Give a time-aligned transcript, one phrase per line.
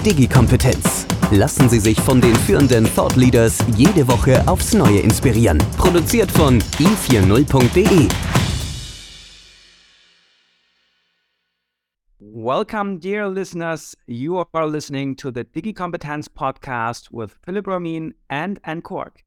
[0.00, 1.06] Digi-Kompetenz.
[1.30, 5.58] Lassen Sie sich von den führenden Thought Leaders jede Woche aufs Neue inspirieren.
[5.76, 8.08] Produziert von i40.de.
[12.18, 13.94] Welcome, dear listeners.
[14.06, 19.24] You are listening to the Digi Competence podcast with Philip Ramin and Anne Cork.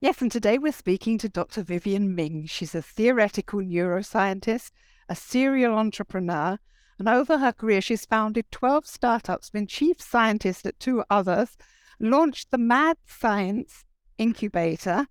[0.00, 1.62] Yes, and today we're speaking to Dr.
[1.62, 2.46] Vivian Ming.
[2.46, 4.70] She's a theoretical neuroscientist,
[5.08, 6.58] a serial entrepreneur,
[6.98, 11.56] and over her career, she's founded 12 startups, been chief scientist at two others,
[11.98, 13.84] launched the Mad Science
[14.18, 15.06] Incubator.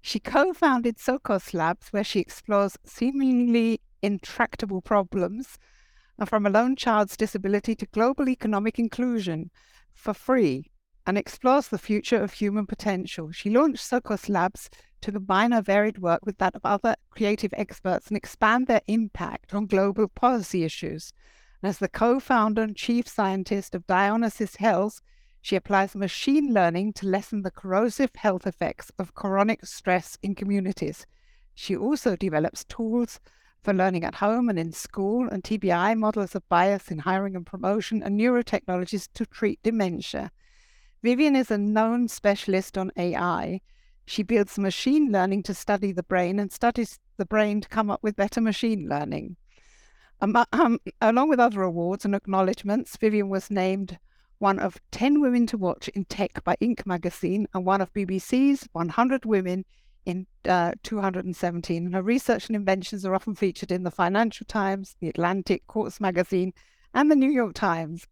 [0.00, 5.58] She co founded Socos Labs, where she explores seemingly intractable problems
[6.26, 9.50] from a lone child's disability to global economic inclusion
[9.94, 10.70] for free
[11.06, 13.30] and explores the future of human potential.
[13.32, 14.68] She launched Socos Labs
[15.02, 19.54] to combine her varied work with that of other creative experts and expand their impact
[19.54, 21.12] on global policy issues.
[21.62, 25.00] And as the co founder and chief scientist of Dionysus Health,
[25.42, 31.06] she applies machine learning to lessen the corrosive health effects of chronic stress in communities.
[31.54, 33.20] She also develops tools
[33.62, 37.44] for learning at home and in school, and TBI models of bias in hiring and
[37.44, 40.30] promotion, and neurotechnologies to treat dementia.
[41.02, 43.60] Vivienne is a known specialist on AI.
[44.10, 48.02] She builds machine learning to study the brain and studies the brain to come up
[48.02, 49.36] with better machine learning.
[50.20, 54.00] Um, um, along with other awards and acknowledgements, Vivienne was named
[54.38, 56.84] one of 10 women to watch in tech by Inc.
[56.86, 59.64] magazine and one of BBC's 100 women
[60.04, 61.84] in uh, 217.
[61.84, 66.00] And her research and inventions are often featured in the Financial Times, the Atlantic, Quartz
[66.00, 66.52] magazine,
[66.94, 68.08] and the New York Times.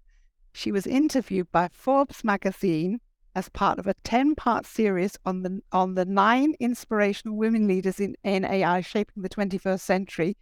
[0.53, 3.01] She was interviewed by Forbes magazine
[3.39, 8.01] as part of a 10 part series on the, on the nine inspirational women leaders
[8.01, 10.37] in, in AI shaping the 21st century.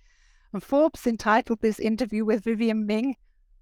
[0.55, 3.17] And Forbes entitled this interview with Vivienne Ming,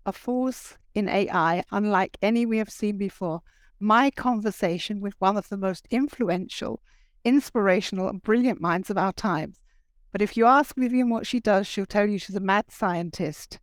[0.07, 3.41] A Force in AI, unlike any we have seen before.
[3.81, 6.81] My conversation with one of the most influential
[7.25, 9.57] inspirational and brilliant minds of our times.
[10.13, 13.59] But if you ask Vivienne what she does, she'll tell you she's a mad scientist.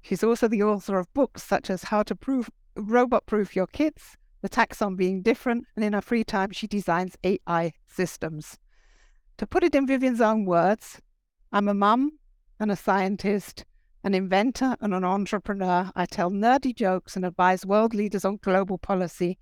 [0.00, 4.16] She's also the author of books such as How to Prove Robot Proof Your Kids,
[4.44, 8.58] The Tax on Being Different, and in her free time, she designs AI systems.
[9.38, 11.00] To put it in Vivienne's own words,
[11.50, 12.18] I'm a mum
[12.60, 13.64] and a scientist,
[14.02, 15.90] an inventor and an entrepreneur.
[15.96, 19.38] I tell nerdy jokes and advise world leaders on global policy.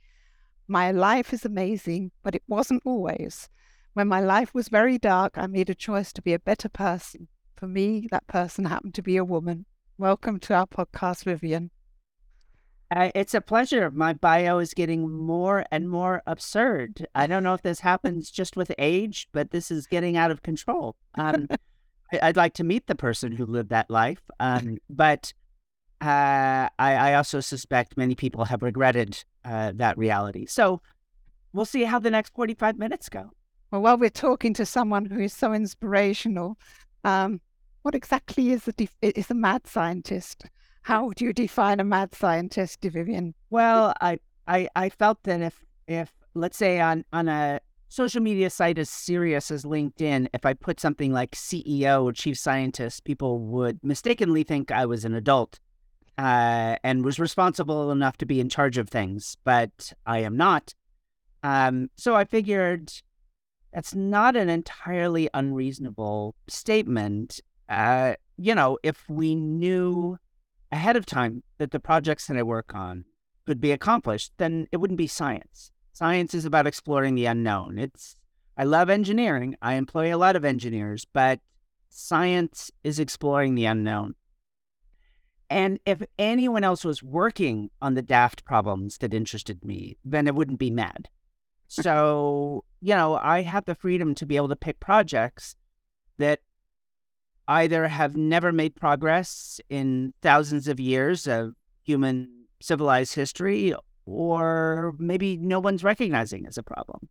[0.68, 3.48] My life is amazing, but it wasn't always.
[3.94, 7.26] When my life was very dark, I made a choice to be a better person.
[7.56, 9.66] For me, that person happened to be a woman.
[9.98, 11.72] Welcome to our podcast, Vivienne.
[12.94, 13.90] It's a pleasure.
[13.90, 17.06] My bio is getting more and more absurd.
[17.14, 20.42] I don't know if this happens just with age, but this is getting out of
[20.42, 20.96] control.
[21.14, 21.48] Um,
[22.22, 24.20] I'd like to meet the person who lived that life.
[24.40, 25.32] Um, but
[26.02, 30.46] uh, I, I, also suspect many people have regretted uh, that reality.
[30.46, 30.82] So
[31.52, 33.30] we'll see how the next 45 minutes go.
[33.70, 36.58] Well, while we're talking to someone who is so inspirational,
[37.04, 37.40] um,
[37.82, 40.46] what exactly is def- is a mad scientist?
[40.82, 43.34] How do you define a mad scientist, Vivienne?
[43.50, 48.50] Well, I, I, I felt that if, if let's say on, on a social media
[48.50, 53.38] site as serious as LinkedIn, if I put something like CEO or chief scientist, people
[53.38, 55.60] would mistakenly think I was an adult
[56.18, 60.74] uh, and was responsible enough to be in charge of things, but I am not.
[61.44, 62.92] Um, so I figured
[63.72, 67.40] that's not an entirely unreasonable statement.
[67.68, 70.18] Uh, you know, if we knew
[70.72, 73.04] ahead of time that the projects that I work on
[73.46, 75.70] could be accomplished, then it wouldn't be science.
[75.92, 77.78] Science is about exploring the unknown.
[77.78, 78.16] It's
[78.56, 79.56] I love engineering.
[79.62, 81.40] I employ a lot of engineers, but
[81.88, 84.14] science is exploring the unknown.
[85.50, 90.34] And if anyone else was working on the daft problems that interested me, then it
[90.34, 91.08] wouldn't be mad.
[91.68, 95.56] So, you know, I have the freedom to be able to pick projects
[96.18, 96.40] that
[97.60, 101.54] either have never made progress in thousands of years of
[101.84, 103.74] human civilized history,
[104.06, 107.08] or maybe no one's recognizing as a problem.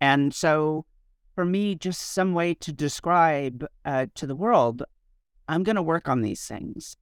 [0.00, 0.84] And so,
[1.34, 4.82] for me, just some way to describe uh, to the world,
[5.48, 6.96] I'm going to work on these things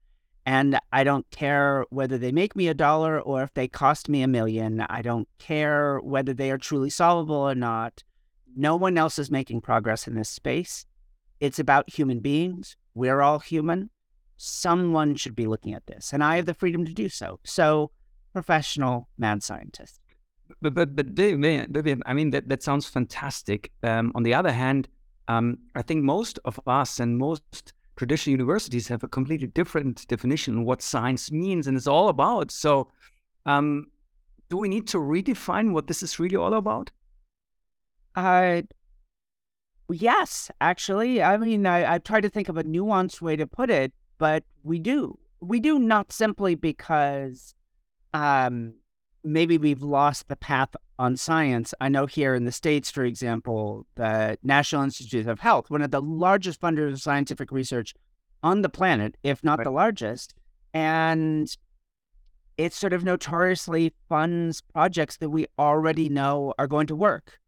[0.47, 4.23] And I don't care whether they make me a dollar or if they cost me
[4.23, 4.81] a million.
[4.81, 8.03] I don't care whether they are truly solvable or not.
[8.57, 10.87] No one else is making progress in this space.
[11.39, 12.77] It's about human beings.
[12.95, 13.91] We're all human.
[14.37, 17.41] Someone should be looking at this, and I have the freedom to do so.
[17.45, 17.91] So,
[18.33, 20.01] professional mad scientist.
[20.61, 23.71] But but but I mean that that sounds fantastic.
[23.83, 24.89] Um, on the other hand,
[25.29, 30.59] um, I think most of us and most traditional universities have a completely different definition
[30.59, 32.51] of what science means and is all about.
[32.51, 32.89] So,
[33.47, 33.87] um,
[34.49, 36.91] do we need to redefine what this is really all about?
[38.17, 38.63] Uh,
[39.93, 41.23] yes, actually.
[41.23, 44.45] I mean, I, I try to think of a nuanced way to put it, but
[44.63, 45.19] we do.
[45.41, 47.55] We do not simply because
[48.13, 48.75] um,
[49.25, 51.73] maybe we've lost the path on science.
[51.81, 55.91] I know here in the States, for example, the National Institutes of Health, one of
[55.91, 57.95] the largest funders of scientific research
[58.43, 59.65] on the planet, if not right.
[59.65, 60.35] the largest.
[60.75, 61.49] And
[62.57, 67.39] it sort of notoriously funds projects that we already know are going to work.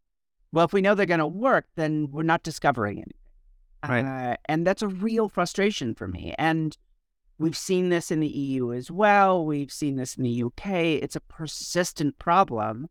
[0.53, 3.13] Well, if we know they're going to work, then we're not discovering anything.
[3.85, 4.31] Right.
[4.31, 6.33] Uh, and that's a real frustration for me.
[6.37, 6.77] And
[7.39, 9.45] We've seen this in the EU as well.
[9.45, 10.67] We've seen this in the UK.
[11.01, 12.89] It's a persistent problem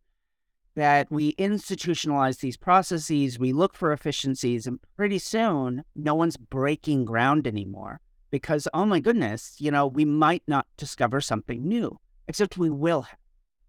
[0.75, 7.05] that we institutionalize these processes, we look for efficiencies, and pretty soon no one's breaking
[7.05, 7.99] ground anymore
[8.31, 13.03] because, oh my goodness, you know, we might not discover something new, except we will
[13.03, 13.19] have.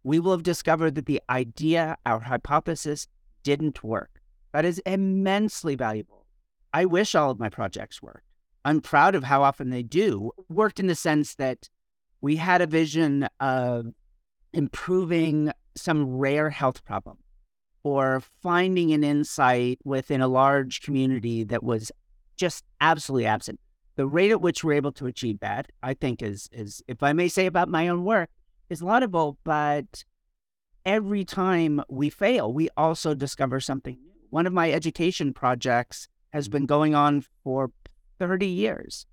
[0.02, 3.06] We will have discovered that the idea, our hypothesis,
[3.44, 4.20] didn't work.
[4.52, 6.26] That is immensely valuable.
[6.73, 8.26] I wish all of my projects worked.
[8.64, 10.32] I'm proud of how often they do.
[10.49, 11.69] Worked in the sense that
[12.20, 13.87] we had a vision of
[14.52, 17.19] improving some rare health problem
[17.82, 21.93] or finding an insight within a large community that was
[22.37, 23.61] just absolutely absent.
[23.96, 27.12] The rate at which we're able to achieve that, I think, is is if I
[27.12, 28.31] may say about my own work,
[28.70, 29.38] is laudable.
[29.44, 30.05] But
[30.84, 34.12] every time we fail, we also discover something new.
[34.31, 37.70] One of my education projects has been going on for
[38.19, 39.06] 30 years.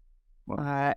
[0.50, 0.94] Uh,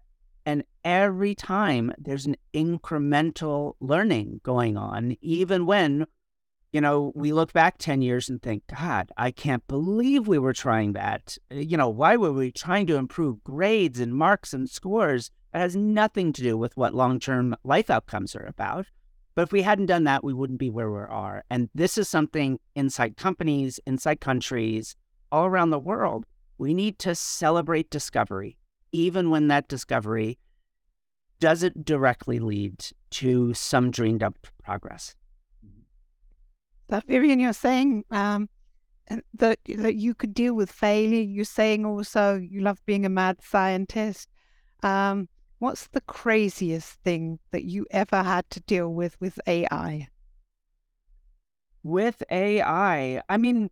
[0.46, 6.06] and every time there's an incremental learning going on, even when,
[6.72, 10.52] you know, we look back 10 years and think, God, I can't believe we were
[10.52, 11.38] trying that.
[11.52, 15.30] Uh, you know, why were we trying to improve grades and marks and scores?
[15.52, 18.86] That has nothing to do with what long term life outcomes are about.
[19.34, 21.44] But if we hadn't done that, we wouldn't be where we are.
[21.50, 24.94] And this is something inside companies, inside countries,
[25.32, 26.24] all around the world
[26.58, 28.56] we need to celebrate discovery,
[28.92, 30.38] even when that discovery
[31.40, 35.14] doesn't directly lead to some dreamed up progress.
[36.88, 38.48] That Vivienne, you're saying um,
[39.34, 41.20] that that you could deal with failure.
[41.20, 44.28] You're saying also you love being a mad scientist.
[44.82, 45.28] Um,
[45.64, 50.08] what's the craziest thing that you ever had to deal with with AI?
[51.82, 53.70] With AI, I mean,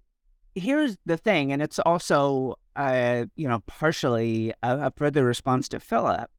[0.54, 5.80] here's the thing, and it's also, uh, you know, partially a, a further response to
[5.80, 6.30] Philipp.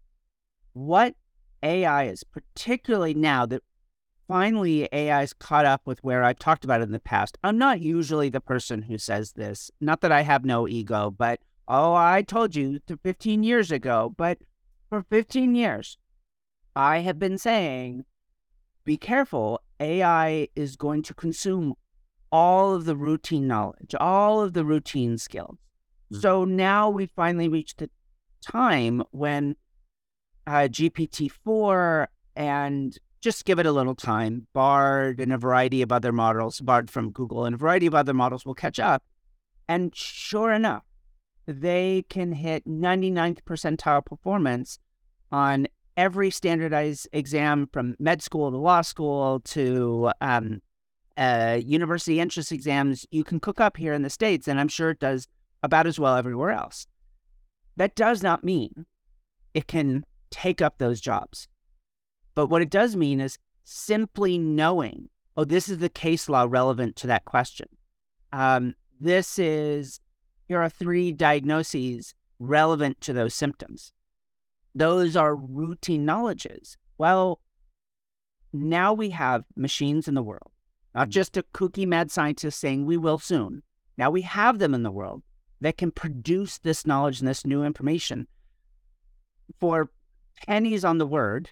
[0.73, 1.13] What
[1.61, 3.61] AI is, particularly now that
[4.27, 7.38] finally AI is caught up with where I've talked about it in the past.
[7.44, 9.69] I'm not usually the person who says this.
[9.79, 14.15] Not that I have no ego, but oh, I told you 15 years ago.
[14.17, 14.39] But
[14.94, 15.98] for 15 years,
[16.75, 18.06] I have been saying,
[18.86, 19.60] be careful.
[19.79, 21.74] AI is going to consume
[22.32, 25.58] all of the routine knowledge, all of the routine skills.
[26.12, 26.22] Mm-hmm.
[26.22, 27.89] So now we finally reached the
[28.46, 29.56] time when
[30.46, 35.91] uh, GPT 4 and just give it a little time, Bard and a variety of
[35.91, 39.03] other models, Bard from Google and a variety of other models will catch up.
[39.67, 40.84] And sure enough,
[41.48, 44.77] they can hit 99th percentile performance
[45.34, 50.62] on every standardized exam from med school to law school to um,
[51.18, 54.92] uh, university entrance exams you can cook up here in the States, and I'm sure
[54.92, 55.28] it does
[55.63, 56.88] about as well everywhere else.
[57.75, 58.86] That does not mean
[59.54, 61.48] it can take up those jobs.
[62.36, 66.96] But what it does mean is simply knowing, oh, this is the case law relevant
[66.98, 67.68] to that question.
[68.32, 70.00] Um, this is,
[70.48, 73.94] here are three diagnoses relevant to those symptoms.
[74.75, 76.77] Those are routine knowledges.
[76.98, 77.39] Well,
[78.51, 80.53] now we have machines in the world
[80.94, 83.63] not just a kooky mad scientist saying we will soon.
[83.98, 85.24] Now we have them in the world
[85.62, 88.27] that can produce this knowledge and this new information
[89.60, 89.89] for
[90.48, 91.51] pennies on the word,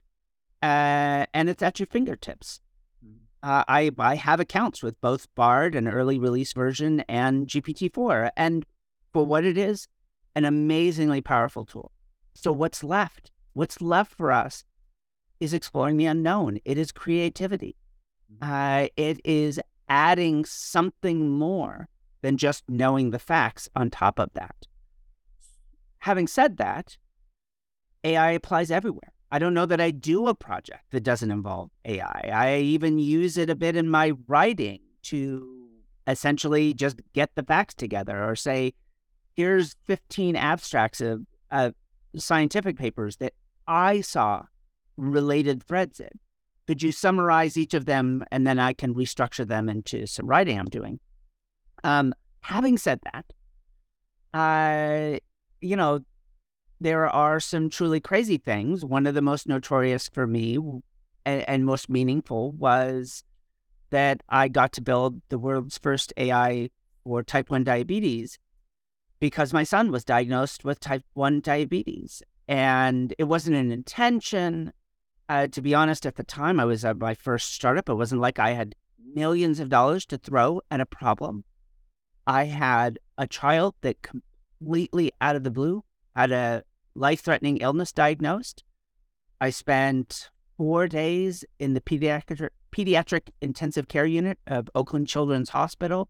[0.62, 2.60] uh, and it's at your fingertips.
[3.04, 3.13] Hmm.
[3.42, 8.66] Uh, I I have accounts with both Bard, an early release version, and GPT-4, and
[9.13, 9.88] for what it is,
[10.36, 11.92] an amazingly powerful tool.
[12.34, 14.64] So what's left What's left for us
[15.40, 16.60] is exploring the unknown.
[16.64, 17.76] It is creativity.
[18.42, 19.60] Uh, it is
[19.90, 21.90] adding something more
[22.22, 24.68] than just knowing the facts on top of that.
[26.00, 26.98] Having said that,
[28.04, 29.12] AI applies everywhere.
[29.32, 32.30] I don't know that I do a project that doesn't involve AI.
[32.34, 35.68] I even use it a bit in my writing to
[36.08, 38.74] essentially just get the facts together or say,
[39.36, 41.74] here's 15 abstracts of, of
[42.18, 43.34] scientific papers that
[43.68, 44.44] I saw
[44.98, 46.10] related threads in.
[46.68, 50.60] Could you summarize each of them and then I can restructure them into some writing
[50.60, 51.00] I'm doing?
[51.84, 53.25] Um, having said that,
[54.34, 55.20] uh,
[55.60, 56.01] you know,
[56.80, 58.84] there are some truly crazy things.
[58.86, 60.58] One of the most notorious for me
[61.25, 63.24] and, and most meaningful was
[63.89, 66.70] that I got to build the world's first AI
[67.03, 68.38] for type 1 diabetes
[69.22, 72.24] because my son was diagnosed with type 1 diabetes.
[72.48, 74.74] And it wasn't an intention.
[75.30, 78.20] Uh, to be honest, at the time I was at my first startup, it wasn't
[78.20, 78.75] like I had
[79.13, 81.46] millions of dollars to throw at a problem.
[82.25, 85.84] I had a child that completely out of the blue
[86.16, 86.63] had a
[86.96, 88.63] life threatening illness diagnosed.
[89.40, 96.10] I spent four days in the pediatric, pediatric intensive care unit of Oakland Children's Hospital.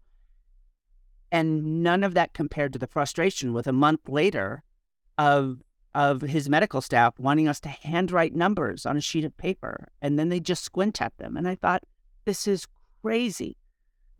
[1.32, 4.62] And none of that compared to the frustration with a month later
[5.18, 5.62] of
[5.94, 9.88] of his medical staff wanting us to handwrite numbers on a sheet of paper.
[10.00, 11.36] And then they just squint at them.
[11.36, 11.82] And I thought,
[12.24, 12.66] this is
[13.02, 13.56] crazy.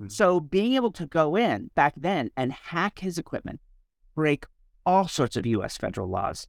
[0.01, 0.09] Mm-hmm.
[0.09, 3.61] So being able to go in back then and hack his equipment,
[4.15, 4.45] break
[4.85, 6.47] all sorts of US federal laws,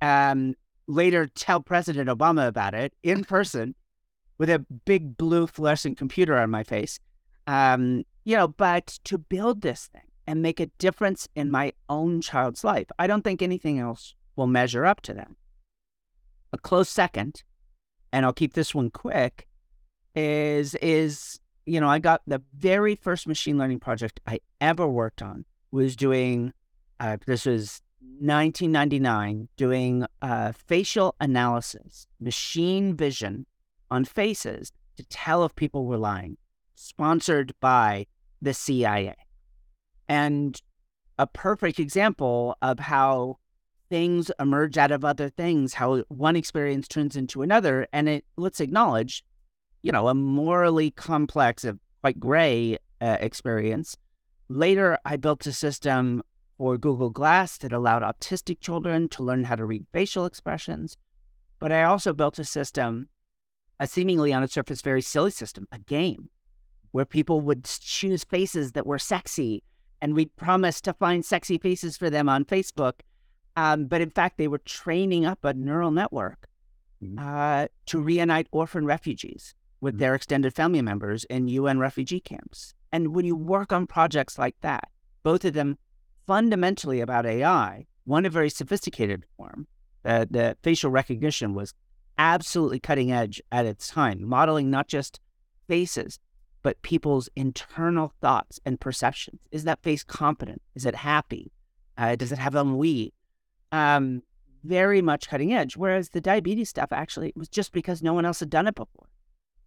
[0.00, 0.54] um,
[0.86, 3.74] later tell President Obama about it in person
[4.38, 6.98] with a big blue fluorescent computer on my face.
[7.46, 12.20] Um, you know, but to build this thing and make a difference in my own
[12.20, 15.30] child's life, I don't think anything else will measure up to that.
[16.52, 17.42] A close second,
[18.12, 19.46] and I'll keep this one quick,
[20.14, 25.22] is is you know, I got the very first machine learning project I ever worked
[25.22, 26.52] on was doing
[27.00, 33.46] uh, this was 1999 doing uh, facial analysis, machine vision
[33.90, 36.36] on faces to tell if people were lying,
[36.84, 38.06] sponsored by
[38.42, 39.14] the CIA.
[40.08, 40.60] And
[41.18, 43.38] a perfect example of how
[43.88, 47.86] things emerge out of other things, how one experience turns into another.
[47.92, 49.24] And it let's acknowledge,
[49.82, 53.96] you know, a morally complex, a quite gray uh, experience.
[54.48, 56.22] Later, I built a system
[56.58, 60.96] for Google Glass that allowed autistic children to learn how to read facial expressions.
[61.58, 63.08] But I also built a system,
[63.80, 66.28] a seemingly on its surface very silly system, a game
[66.94, 69.64] where people would choose faces that were sexy
[70.00, 73.00] and we'd promise to find sexy faces for them on Facebook.
[73.56, 76.46] Um, but in fact, they were training up a neural network
[77.02, 77.18] mm-hmm.
[77.18, 80.02] uh, to reunite orphan refugees with mm-hmm.
[80.02, 82.74] their extended family members in UN refugee camps.
[82.92, 84.88] And when you work on projects like that,
[85.24, 85.76] both of them
[86.28, 89.66] fundamentally about AI, one a very sophisticated form.
[90.04, 91.74] Uh, the facial recognition was
[92.18, 95.18] absolutely cutting edge at its time, modeling not just
[95.66, 96.20] faces,
[96.64, 99.38] but people's internal thoughts and perceptions.
[99.52, 100.62] Is that face confident?
[100.74, 101.52] Is it happy?
[101.96, 103.12] Uh, does it have ennui?
[103.70, 104.22] Um,
[104.64, 105.76] very much cutting edge.
[105.76, 109.08] Whereas the diabetes stuff actually was just because no one else had done it before.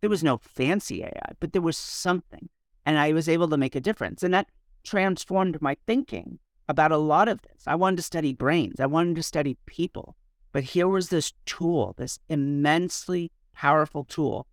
[0.01, 2.49] There was no fancy AI, but there was something.
[2.83, 4.23] And I was able to make a difference.
[4.23, 4.47] And that
[4.83, 7.63] transformed my thinking about a lot of this.
[7.67, 10.15] I wanted to study brains, I wanted to study people.
[10.51, 14.47] But here was this tool, this immensely powerful tool.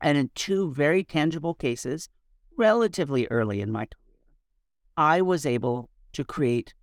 [0.00, 2.08] And in two very tangible cases,
[2.56, 4.18] relatively early in my career,
[4.96, 6.74] I was able to create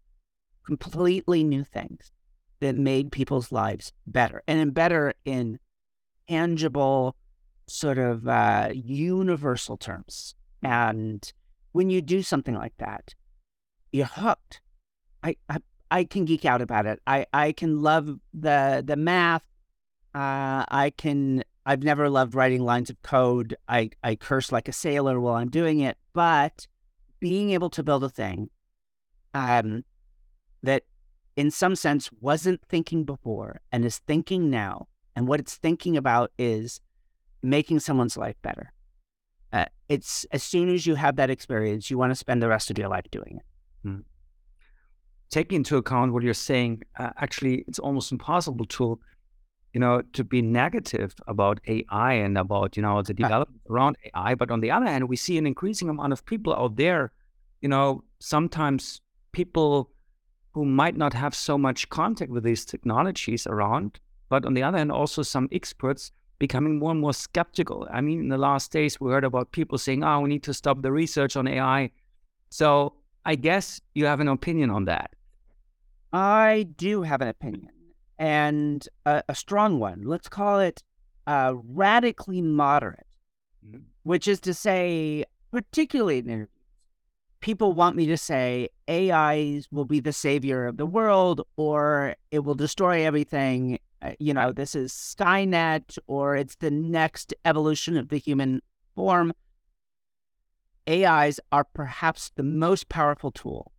[0.65, 2.11] completely new things
[2.59, 5.59] that made people's lives better and better in
[6.27, 7.15] tangible,
[7.67, 10.35] sort of uh, universal terms.
[10.61, 11.31] And
[11.73, 13.13] when you do something like that,
[13.91, 14.61] you're hooked.
[15.23, 15.57] I, I
[15.91, 16.99] I can geek out about it.
[17.05, 19.43] I I can love the the math.
[20.15, 21.43] Uh, I can.
[21.65, 23.55] I've never loved writing lines of code.
[23.67, 25.97] I I curse like a sailor while I'm doing it.
[26.13, 26.67] But
[27.19, 28.49] being able to build a thing,
[29.33, 29.85] um,
[30.61, 30.83] that
[31.35, 36.31] in some sense wasn't thinking before and is thinking now, and what it's thinking about
[36.37, 36.81] is
[37.41, 38.73] making someone's life better.
[39.51, 42.71] Uh, it's as soon as you have that experience, you want to spend the rest
[42.71, 43.87] of your life doing it.
[43.87, 43.99] Hmm.
[45.29, 48.99] Taking into account what you're saying, uh, actually, it's almost impossible to,
[49.73, 53.15] you know, to be negative about AI and about you know the uh.
[53.15, 54.35] development around AI.
[54.35, 57.11] But on the other hand, we see an increasing amount of people out there,
[57.61, 59.01] you know, sometimes
[59.31, 59.89] people
[60.53, 63.99] who might not have so much contact with these technologies around,
[64.29, 67.87] but on the other hand, also some experts becoming more and more skeptical.
[67.91, 70.53] I mean, in the last days, we heard about people saying, oh, we need to
[70.53, 71.89] stop the research on AI.
[72.49, 72.93] So
[73.25, 75.15] I guess you have an opinion on that.
[76.11, 77.69] I do have an opinion
[78.23, 80.03] and a, a strong one.
[80.05, 80.81] Let's call it
[81.27, 83.05] uh, radically moderate,
[83.67, 83.79] mm-hmm.
[84.03, 86.47] which is to say, particularly in interviews,
[87.41, 92.45] people want me to say AIs will be the savior of the world or it
[92.45, 93.77] will destroy everything.
[94.01, 98.61] Uh, you know, this is Skynet or it's the next evolution of the human
[98.95, 99.33] form.
[100.87, 103.73] AIs are perhaps the most powerful tool,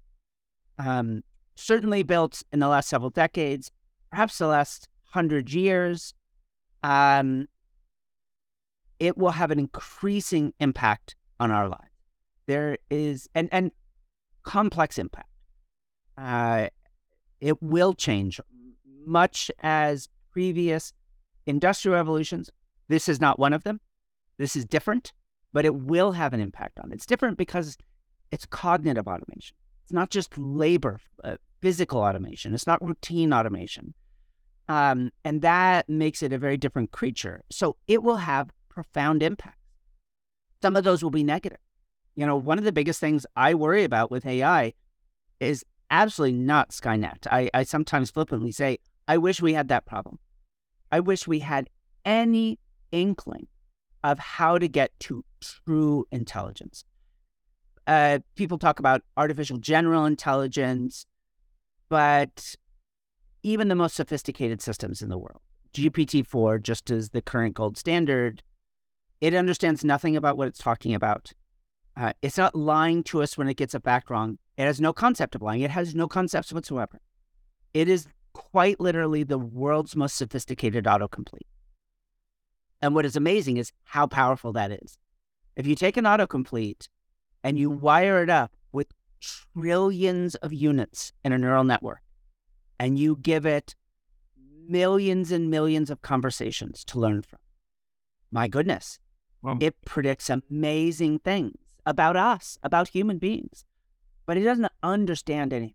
[0.78, 1.22] um,
[1.54, 3.70] certainly built in the last several decades,
[4.14, 6.14] perhaps the last hundred years.
[6.84, 7.48] Um,
[9.00, 11.90] it will have an increasing impact on our lives.
[12.46, 13.72] There is, and, and
[14.44, 15.28] complex impact.
[16.16, 16.68] Uh,
[17.40, 18.40] it will change
[19.04, 20.92] much as previous
[21.46, 22.50] industrial revolutions.
[22.88, 23.80] This is not one of them.
[24.38, 25.12] This is different
[25.54, 26.96] but it will have an impact on it.
[26.96, 27.78] It's different because
[28.32, 29.56] it's cognitive automation.
[29.84, 32.52] It's not just labor, uh, physical automation.
[32.52, 33.94] It's not routine automation.
[34.68, 37.42] Um, and that makes it a very different creature.
[37.50, 39.58] So it will have profound impact.
[40.62, 41.58] Some of those will be negative.
[42.16, 44.72] You know, one of the biggest things I worry about with AI
[45.40, 47.26] is absolutely not Skynet.
[47.30, 50.18] I, I sometimes flippantly say, I wish we had that problem.
[50.90, 51.68] I wish we had
[52.04, 52.58] any
[52.92, 53.48] inkling
[54.02, 56.84] of how to get to true intelligence.
[57.86, 61.04] Uh, people talk about artificial general intelligence,
[61.88, 62.54] but
[63.44, 65.42] even the most sophisticated systems in the world,
[65.74, 68.42] GPT 4, just as the current gold standard,
[69.20, 71.32] it understands nothing about what it's talking about.
[71.96, 74.38] Uh, it's not lying to us when it gets a back wrong.
[74.56, 77.00] It has no concept of lying, it has no concepts whatsoever.
[77.72, 81.46] It is quite literally the world's most sophisticated autocomplete.
[82.80, 84.98] And what is amazing is how powerful that is.
[85.56, 86.88] If you take an autocomplete
[87.42, 88.88] and you wire it up with
[89.20, 92.00] trillions of units in a neural network,
[92.78, 93.74] and you give it
[94.68, 97.38] millions and millions of conversations to learn from,
[98.30, 98.98] my goodness,
[99.42, 99.56] wow.
[99.60, 101.56] it predicts amazing things
[101.86, 103.64] about us, about human beings,
[104.26, 105.74] but it doesn't understand anything.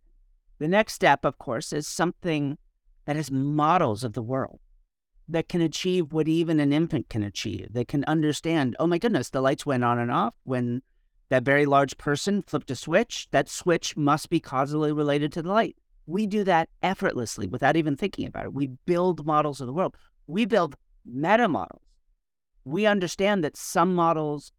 [0.57, 2.57] The next step, of course, is something
[3.05, 4.59] that has models of the world
[5.27, 7.67] that can achieve what even an infant can achieve.
[7.71, 10.81] They can understand, oh my goodness, the lights went on and off when
[11.29, 13.27] that very large person flipped a switch.
[13.31, 15.77] That switch must be causally related to the light.
[16.10, 18.54] We do that effortlessly without even thinking about it.
[18.54, 19.95] We build models of the world.
[20.26, 21.84] We build meta models.
[22.65, 24.52] We understand that some models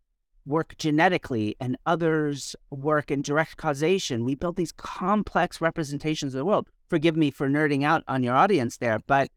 [0.46, 4.24] work genetically and others work in direct causation.
[4.24, 6.68] We build these complex representations of the world.
[6.88, 9.28] Forgive me for nerding out on your audience there, but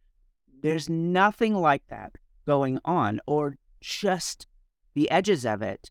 [0.61, 2.13] there's nothing like that
[2.45, 4.45] going on, or just
[4.93, 5.89] the edges of it.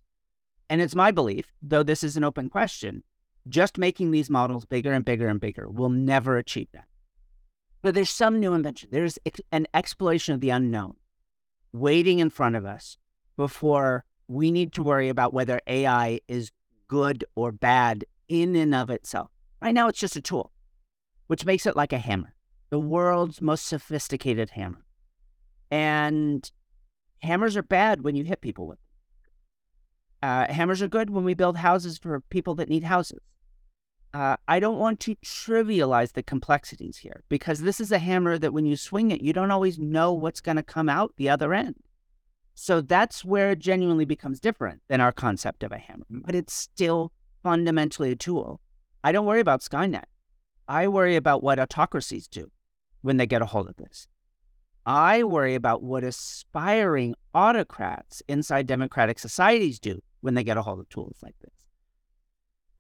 [0.71, 3.03] And it's my belief, though this is an open question,
[3.49, 6.87] just making these models bigger and bigger and bigger will never achieve that.
[7.83, 8.91] But there's some new invention.
[8.93, 9.19] There's
[9.51, 10.95] an exploration of the unknown
[11.73, 12.97] waiting in front of us
[13.37, 16.53] before we need to worry about whether AI is
[16.87, 19.31] good or bad in and of itself.
[19.61, 20.53] Right now, it's just a tool,
[21.27, 22.35] which makes it like a hammer
[22.73, 24.83] the world's most sophisticated hammer.
[25.71, 26.51] And
[27.21, 30.31] hammers are bad when you hit people with them.
[30.31, 33.21] Uh, hammers are good when we build houses for people that need houses.
[34.15, 38.53] Uh, I don't want to trivialize the complexities here because this is a hammer that
[38.53, 41.55] when you swing it, you don't always know what's going to come out the other
[41.55, 41.77] end.
[42.55, 46.53] So that's where it genuinely becomes different than our concept of a hammer, but it's
[46.53, 47.11] still
[47.43, 48.61] fundamentally a tool.
[49.03, 50.05] I don't worry about Skynet.
[50.69, 52.51] I worry about what autocracies do
[53.01, 54.07] when they get a hold of this.
[54.85, 60.81] I worry about what aspiring autocrats inside democratic societies do when they get a hold
[60.81, 61.55] of tools like this.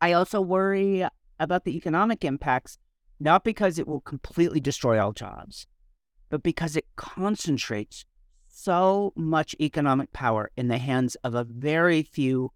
[0.01, 1.07] I also worry
[1.43, 2.79] about the economic impacts,
[3.21, 5.67] not because it will completely destroy all jobs,
[6.31, 8.05] but because it concentrates
[8.49, 12.53] so much economic power in the hands of a very few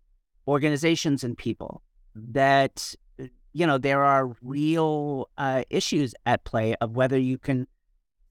[0.46, 1.82] organizations and people
[2.14, 2.94] that
[3.56, 7.66] you know, there are real uh, issues at play of whether you can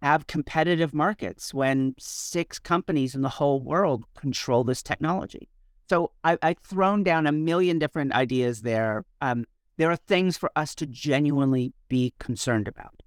[0.03, 5.49] have competitive markets when six companies in the whole world control this technology.
[5.89, 9.03] So I, have thrown down a million different ideas there.
[9.19, 9.45] Um,
[9.77, 13.03] there are things for us to genuinely be concerned about.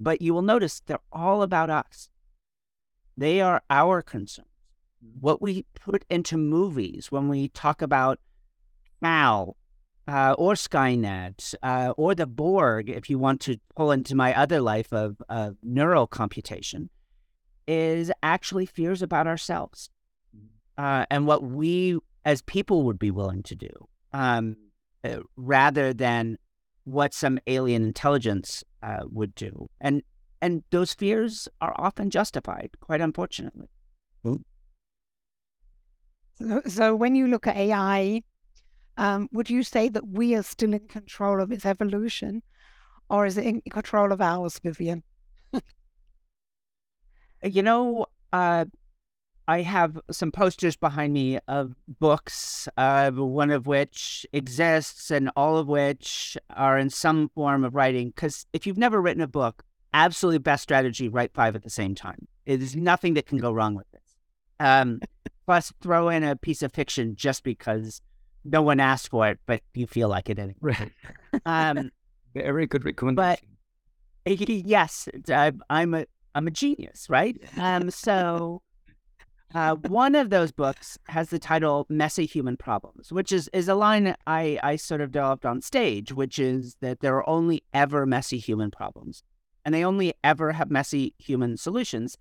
[0.00, 2.08] But you will notice they're all about us.
[3.16, 4.46] They are our concerns.
[5.20, 8.18] What we put into movies when we talk about
[9.02, 9.56] HAL
[10.08, 14.60] uh, or Skynet uh, or the Borg, if you want to pull into my other
[14.60, 16.90] life of, of neural computation,
[17.66, 19.90] is actually fears about ourselves
[20.36, 20.84] Mm-hmm.
[20.84, 24.56] uh, and what we as people would be willing to do, um,
[25.08, 26.38] uh, rather than
[26.84, 29.68] what some alien intelligence uh, would do.
[29.80, 30.02] And
[30.40, 33.68] and those fears are often justified, quite unfortunately.
[36.40, 38.22] So, so when you look at AI,
[38.96, 42.42] um, would you say that we are still in control of its evolution,
[43.10, 45.02] or is it in control of ours, Vivienne?
[47.42, 48.64] You know, uh,
[49.48, 55.56] I have some posters behind me of books, uh, one of which exists, and all
[55.56, 58.10] of which are in some form of writing.
[58.10, 61.94] Because if you've never written a book, absolutely best strategy: write five at the same
[61.94, 62.28] time.
[62.44, 64.02] There's nothing that can go wrong with this.
[64.60, 65.00] Um,
[65.46, 68.02] plus, throw in a piece of fiction just because
[68.44, 70.56] no one asked for it, but you feel like it anyway.
[70.60, 70.92] Right.
[71.46, 71.90] Um,
[72.34, 73.48] Very good recommendation.
[74.26, 75.08] But yes,
[75.70, 77.36] I'm a I'm a genius, right?
[77.56, 78.60] Um, so
[79.54, 83.74] uh, one of those books has the title "Messy Human Problems," which is is a
[83.74, 88.04] line I I sort of developed on stage, which is that there are only ever
[88.04, 89.22] messy human problems,
[89.64, 92.18] and they only ever have messy human solutions.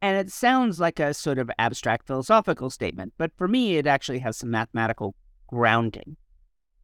[0.00, 4.20] And it sounds like a sort of abstract philosophical statement, but for me, it actually
[4.20, 5.14] has some mathematical
[5.48, 6.16] grounding.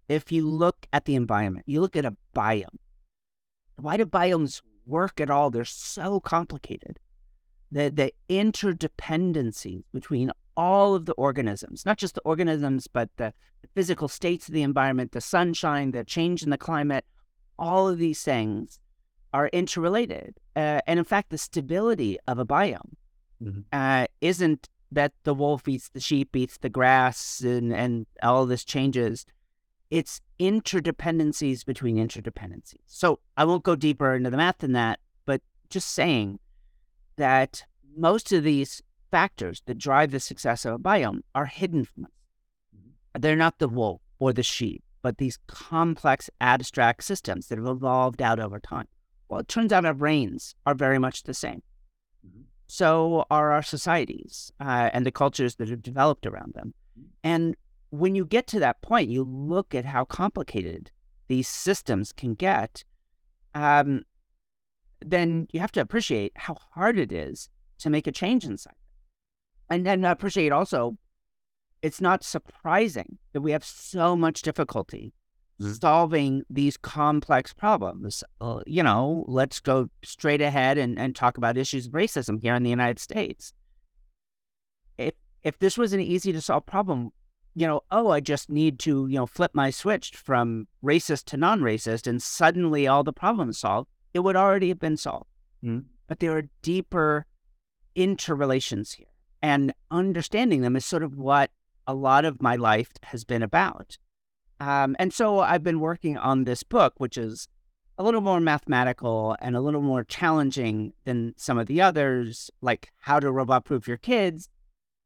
[0.09, 2.79] If you look at the environment, you look at a biome.
[3.77, 5.51] Why do biomes work at all?
[5.51, 6.99] They're so complicated.
[7.75, 13.35] The, the interdependencies between all of the organisms, not just the organisms, but the,
[13.75, 17.05] physical states of the environment, the sunshine, the change in the climate,
[17.59, 18.79] all of these things
[19.33, 20.37] are interrelated.
[20.55, 22.95] Uh, and in fact, the stability of a biome
[23.43, 23.65] Mhm.
[23.73, 28.65] uh, isn't that the wolf eats the sheep, eats the grass, and, and all this
[28.65, 29.27] changes.
[29.91, 32.87] It's interdependencies between interdependencies.
[32.87, 36.39] So I won't go deeper into the math than that, but just saying
[37.17, 37.65] that
[37.97, 42.11] most of these factors that drive the success of a biome are hidden from us.
[43.19, 48.21] They're not the wolf or the sheep, but these complex abstract systems that have evolved
[48.21, 48.89] out over time.
[49.29, 51.63] Well, it turns out our brains are very much the same.
[52.67, 56.75] So are our societies uh, and the cultures that have developed around them.
[57.23, 57.57] And
[57.91, 60.91] when you get to that point, you look at how complicated
[61.29, 62.83] these systems can get,
[63.55, 64.03] um,
[65.11, 68.75] then you have to appreciate how hard it is to make a change inside.
[69.71, 70.97] And then appreciate also,
[71.83, 75.13] it's not surprising that we have so much difficulty
[75.61, 75.81] Mhm.
[75.81, 78.25] solving these complex problems.
[78.41, 82.55] Uh, you know, let's go straight ahead and, and talk about issues of racism here
[82.55, 83.53] in the United States.
[84.99, 87.11] If if this was an easy to solve problem,
[87.55, 91.37] you know, oh, I just need to, you know, flip my switch from racist to
[91.37, 95.29] non-racist and suddenly all the problems solved, it would already have been solved.
[95.63, 95.85] Mhm.
[96.07, 97.27] But there are deeper
[97.95, 99.09] interrelations here.
[99.43, 101.51] And understanding them is sort of what
[101.87, 103.99] a lot of my life has been about.
[104.61, 107.49] Um, and so I've been working on this book, which is
[107.99, 112.91] a little more mathematical and a little more challenging than some of the others, like
[113.03, 114.49] How to Robot Proof Your Kids.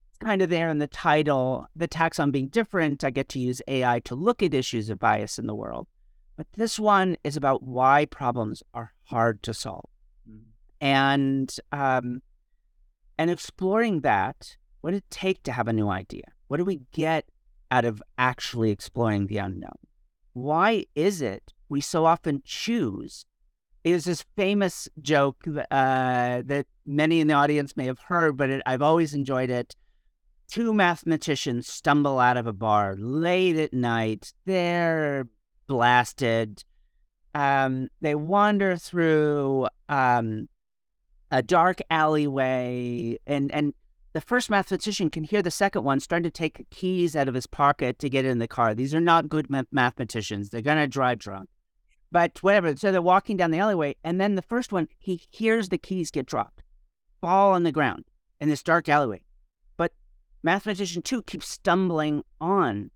[0.09, 1.67] It's kind of there in the title.
[1.75, 4.99] The tax on being different, I get to use AI to look at issues of
[4.99, 5.89] bias in the world.
[6.39, 9.91] But this one is about why problems are hard to solve.
[10.81, 12.23] And um,
[13.19, 16.23] and exploring that, what did it take to have a new idea?
[16.47, 17.25] What do we get
[17.73, 19.81] out of actually exploring the unknown?
[20.33, 23.27] Why is it we so often choose?
[23.83, 28.63] Is this famous joke uh, that many in the audience may have heard, but it,
[28.65, 29.75] I've always enjoyed it.
[30.49, 34.33] Two mathematicians stumble out of a bar late at night.
[34.47, 35.27] They're
[35.69, 36.65] blasted.
[37.35, 40.49] Um, they wander through um,
[41.31, 43.75] a dark alleyway, and and
[44.15, 47.47] the first mathematician can hear the second one starting to take keys out of his
[47.47, 48.75] pocket to get in the car.
[48.75, 50.49] These are not good math- mathematicians.
[50.49, 51.51] They're gonna drive drunk,
[52.11, 52.75] but whatever.
[52.75, 56.11] So they're walking down the alleyway, and then the first one he hears the keys
[56.11, 56.63] get dropped,
[57.21, 58.07] fall on the ground
[58.41, 59.21] in this dark alleyway.
[59.77, 59.93] But
[60.43, 62.91] mathematician two keeps stumbling on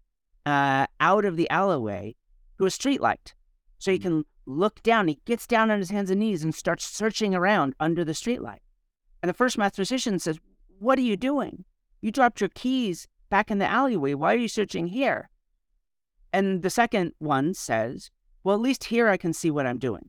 [0.46, 2.16] uh, out of the alleyway
[2.62, 3.34] to a streetlight,
[3.78, 5.08] so he can look down.
[5.08, 8.60] He gets down on his hands and knees and starts searching around under the streetlight.
[9.22, 10.38] And the first mathematician says,
[10.78, 11.64] What are you doing?
[12.00, 14.14] You dropped your keys back in the alleyway.
[14.14, 15.28] Why are you searching here?
[16.32, 18.10] And the second one says,
[18.44, 20.08] Well, at least here I can see what I'm doing.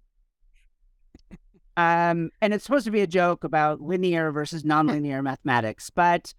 [1.75, 6.35] Um, and it's supposed to be a joke about linear versus nonlinear mathematics, but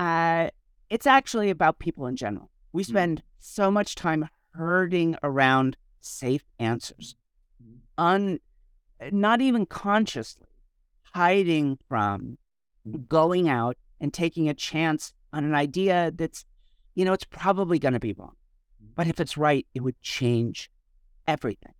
[0.00, 0.50] uh,
[0.90, 2.50] it's actually about people in general.
[2.72, 7.16] We spend so much time herding around safe answers,
[7.62, 7.78] mm.
[7.98, 8.40] un,
[9.10, 10.46] not even consciously
[11.14, 12.38] hiding from
[12.86, 13.08] mm.
[13.08, 16.44] going out and taking a chance on an idea that's,
[16.94, 18.34] you know, it's probably going to be wrong.
[18.82, 18.88] Mm.
[18.94, 20.70] But if it's right, it would change
[21.26, 21.74] everything.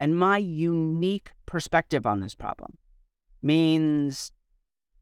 [0.00, 2.76] And my unique perspective on this problem
[3.42, 4.32] means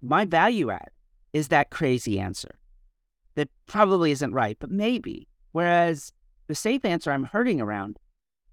[0.01, 0.91] my value add
[1.33, 2.59] is that crazy answer
[3.35, 5.27] that probably isn't right, but maybe.
[5.53, 6.13] Whereas
[6.47, 7.99] the safe answer I'm hurting around,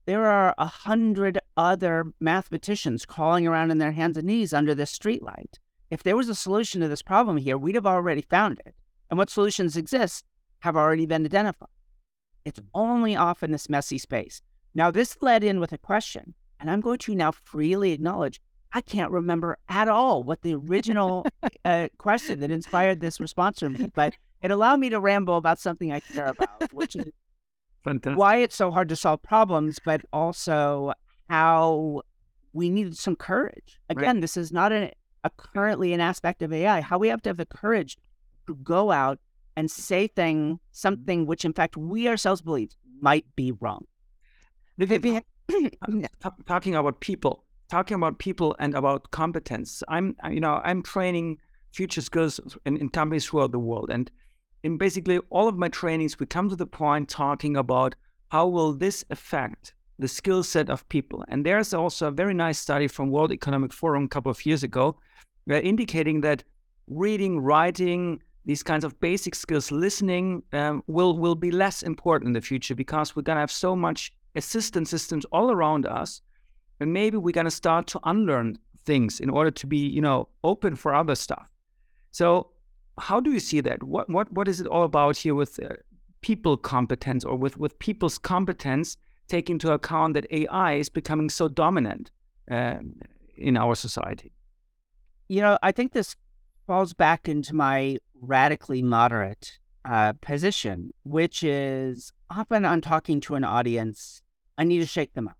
[0.06, 4.97] there are a hundred other mathematicians crawling around in their hands and knees under this
[4.97, 5.56] streetlight.
[5.89, 8.73] If there was a solution to this problem here, we'd have already found it.
[9.10, 10.25] And what solutions exist
[10.60, 11.69] have already been identified.
[12.45, 14.41] It's only off in this messy space.
[14.73, 18.39] Now, this led in with a question, and I'm going to now freely acknowledge
[18.73, 21.25] I can't remember at all what the original
[21.65, 25.60] uh, question that inspired this response from me, but it allowed me to ramble about
[25.60, 27.12] something I care about, which is
[27.83, 28.17] Fantastic.
[28.17, 30.93] why it's so hard to solve problems, but also
[31.29, 32.01] how
[32.53, 33.79] we need some courage.
[33.89, 34.91] Again, this is not a,
[35.23, 36.81] a currently an aspect of AI.
[36.81, 37.97] How we have to have the courage
[38.47, 39.19] to go out
[39.55, 40.55] and say thing mm-hmm.
[40.71, 43.85] something which, in fact, we ourselves believe might be wrong.
[44.77, 45.23] Vivienne,
[45.81, 49.83] uh, talking about people, talking about people and about competence.
[49.87, 51.37] I'm, you know, I'm training
[51.71, 54.11] future skills in, in companies throughout the world, and
[54.63, 57.95] in basically all of my trainings, we come to the point talking about
[58.30, 61.24] how will this affect the skill set of people.
[61.28, 64.63] And there's also a very nice study from World Economic Forum a couple of years
[64.63, 64.97] ago,
[65.45, 66.43] where indicating that
[66.88, 72.34] reading, writing, these kinds of basic skills, listening, um, will will be less important in
[72.34, 76.21] the future because we're gonna have so much assistance systems all around us,
[76.80, 80.76] and maybe we're gonna start to unlearn things in order to be, you know, open
[80.76, 81.52] for other stuff.
[82.12, 82.50] So,
[82.99, 83.84] how do you see that?
[83.84, 85.69] What what what is it all about here with uh,
[86.21, 91.47] people competence or with with people's competence, taking into account that AI is becoming so
[91.47, 92.12] dominant
[92.49, 92.95] um,
[93.36, 94.32] in our society?
[95.27, 96.15] You know, I think this
[96.67, 103.43] falls back into my radically moderate uh, position, which is often I'm talking to an
[103.43, 104.21] audience,
[104.58, 105.38] I need to shake them up.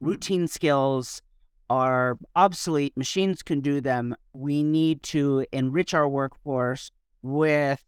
[0.00, 1.22] Routine skills
[1.68, 4.14] are obsolete, machines can do them.
[4.32, 6.90] We need to enrich our workforce
[7.22, 7.82] with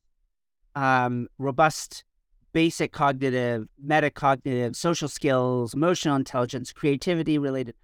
[0.74, 2.04] um, robust
[2.52, 7.74] basic cognitive, metacognitive, social skills, emotional intelligence, creativity related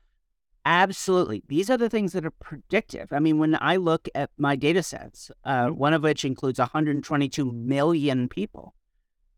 [0.66, 1.42] Absolutely.
[1.46, 3.12] These are the things that are predictive.
[3.12, 7.52] I mean, when I look at my data sets, uh, one of which includes 122
[7.52, 8.74] million people,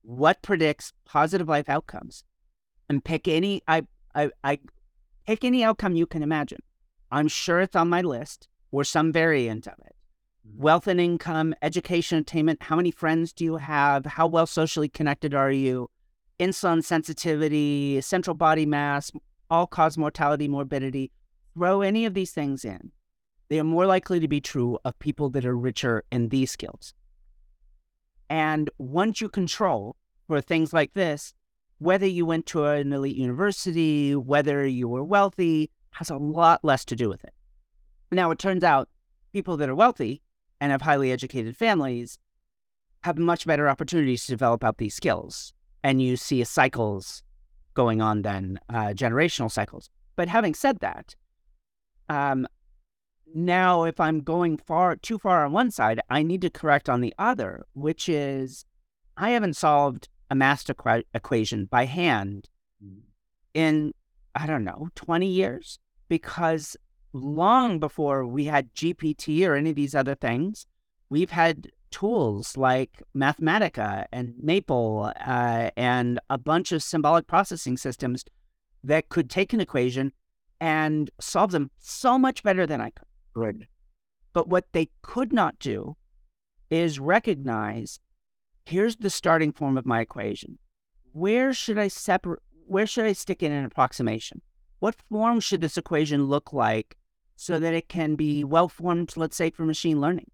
[0.02, 2.22] what predicts positive life outcomes?
[2.88, 4.60] And pick any, I, I, I
[5.26, 6.60] pick any outcome you can imagine.
[7.10, 9.94] I'm sure it's on my list or some variant of it.
[10.48, 10.62] Mm-hmm.
[10.62, 12.62] Wealth and income, education, attainment.
[12.62, 14.06] How many friends do you have?
[14.06, 15.90] How well socially connected are you?
[16.38, 19.10] Insulin sensitivity, central body mass,
[19.50, 21.10] all cause mortality, morbidity.
[21.54, 22.92] Throw any of these things in.
[23.48, 26.94] They are more likely to be true of people that are richer in these skills.
[28.28, 31.32] And once you control for things like this,
[31.78, 36.84] whether you went to an elite university, whether you were wealthy, has a lot less
[36.86, 37.34] to do with it.
[38.10, 38.88] Now, it turns out
[39.32, 40.22] people that are wealthy
[40.60, 42.18] and have highly educated families
[43.02, 45.52] have much better opportunities to develop out these skills.
[45.82, 47.22] And you see cycles
[47.74, 49.90] going on then, uh, generational cycles.
[50.16, 51.14] But having said that,
[52.08, 52.46] um,
[53.34, 57.00] now if I'm going far too far on one side, I need to correct on
[57.00, 58.64] the other, which is
[59.16, 62.48] I haven't solved a math equa- equation by hand
[62.84, 63.00] mm.
[63.54, 63.92] in
[64.34, 66.76] I don't know 20 years because
[67.12, 70.66] long before we had GPT or any of these other things,
[71.08, 78.24] we've had tools like Mathematica and Maple uh, and a bunch of symbolic processing systems
[78.84, 80.12] that could take an equation
[80.60, 82.92] and solve them so much better than I
[83.34, 83.66] could.
[84.32, 85.96] But what they could not do
[86.70, 88.00] is recognize
[88.66, 90.58] here's the starting form of my equation.
[91.12, 92.40] Where should I separate?
[92.66, 94.42] Where should I stick in an approximation?
[94.80, 96.96] What form should this equation look like
[97.36, 100.30] so that it can be well formed, let's say, for machine learning?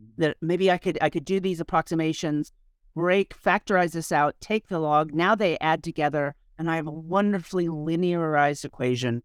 [0.00, 0.22] Mm-hmm.
[0.22, 2.52] that maybe I could I could do these approximations,
[2.94, 5.12] break, factorize this out, take the log.
[5.12, 9.22] Now they add together, and I have a wonderfully linearized equation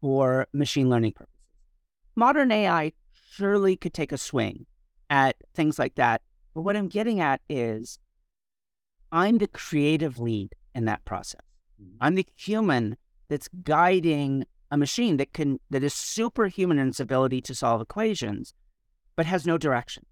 [0.00, 1.34] for machine learning purposes.
[2.14, 2.92] Modern AI
[3.30, 4.66] surely could take a swing
[5.10, 6.22] at things like that.
[6.56, 7.98] But what I'm getting at is
[9.12, 11.42] I'm the creative lead in that process.
[11.78, 11.96] Mm-hmm.
[12.00, 12.96] I'm the human
[13.28, 18.54] that's guiding a machine that can that is superhuman in its ability to solve equations,
[19.16, 20.06] but has no direction.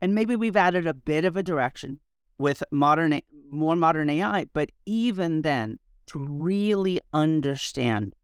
[0.00, 2.00] And maybe we've added a bit of a direction
[2.38, 8.16] with modern, more modern AI, but even then, to really understand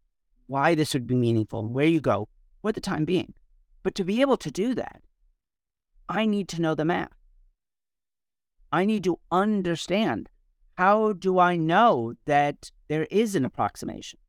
[0.47, 2.27] why this would be meaningful, where you go,
[2.61, 3.33] for the time being.
[3.83, 5.01] But to be able to do that,
[6.09, 7.13] I need to know the math.
[8.71, 10.27] I need to understand
[10.75, 14.19] how do I know that there is an approximation?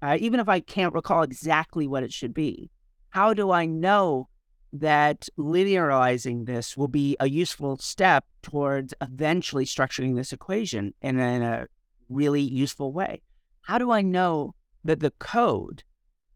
[0.00, 2.70] Uh, even if I can't recall exactly what it should be,
[3.10, 4.28] how do I know
[4.72, 11.42] that linearizing this will be a useful step towards eventually structuring this equation in, in
[11.42, 11.66] a
[12.08, 13.20] really useful way?
[13.62, 15.82] How do I know that the code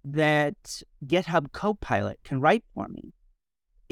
[0.04, 3.12] that GitHub Copilot can write for me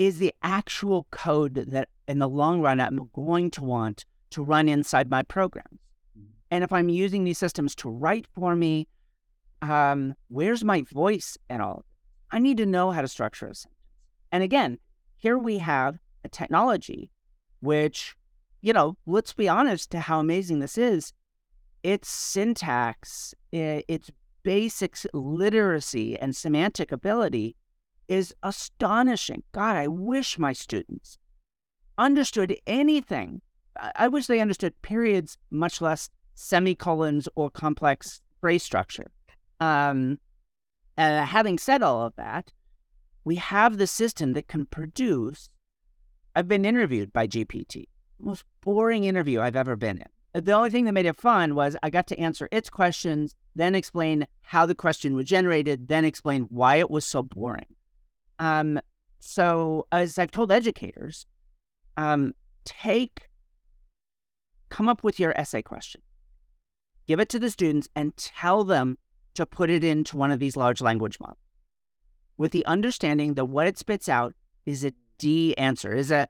[0.00, 4.66] is the actual code that in the long run I'm going to want to run
[4.66, 5.78] inside my programs.
[6.18, 6.30] Mm-hmm.
[6.50, 8.88] And if I'm using these systems to write for me,
[9.60, 11.84] um, where's my voice and all?
[12.30, 13.76] I need to know how to structure a sentence.
[14.32, 14.78] And again,
[15.18, 17.10] here we have a technology
[17.60, 18.16] which,
[18.62, 21.12] you know, let's be honest to how amazing this is.
[21.82, 24.10] Its syntax, its
[24.44, 27.54] basic literacy and semantic ability
[28.10, 29.44] is astonishing.
[29.52, 31.16] God, I wish my students
[31.96, 33.40] understood anything.
[33.94, 39.12] I wish they understood periods, much less semicolons or complex phrase structure.
[39.60, 40.18] Um,
[40.98, 42.52] uh, having said all of that,
[43.24, 45.48] we have the system that can produce.
[46.34, 47.84] I've been interviewed by GPT,
[48.18, 50.44] most boring interview I've ever been in.
[50.44, 53.76] The only thing that made it fun was I got to answer its questions, then
[53.76, 57.66] explain how the question was generated, then explain why it was so boring.
[58.40, 58.80] Um,
[59.20, 61.26] so, as I've told educators,
[61.98, 63.28] um, take,
[64.70, 66.00] come up with your essay question,
[67.06, 68.96] give it to the students, and tell them
[69.34, 71.36] to put it into one of these large language models.
[72.38, 76.26] With the understanding that what it spits out is a D answer, is a,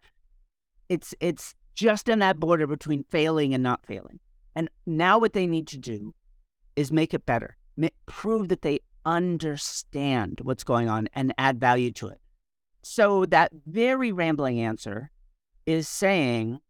[0.88, 4.18] it's, it's just in that border between failing and not failing.
[4.56, 6.12] And now what they need to do
[6.74, 7.56] is make it better,
[8.06, 12.20] prove that they understand what's going on and add value to it.
[12.82, 15.10] So that very rambling answer
[15.66, 16.60] is saying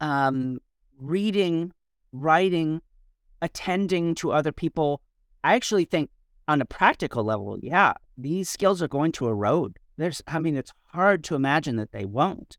[0.00, 0.58] um,
[0.98, 1.72] reading,
[2.12, 2.82] writing,
[3.42, 5.00] attending to other people.
[5.44, 6.10] I actually think
[6.48, 9.78] on a practical level, yeah, these skills are going to erode.
[9.96, 12.58] There's, I mean, it's hard to imagine that they won't.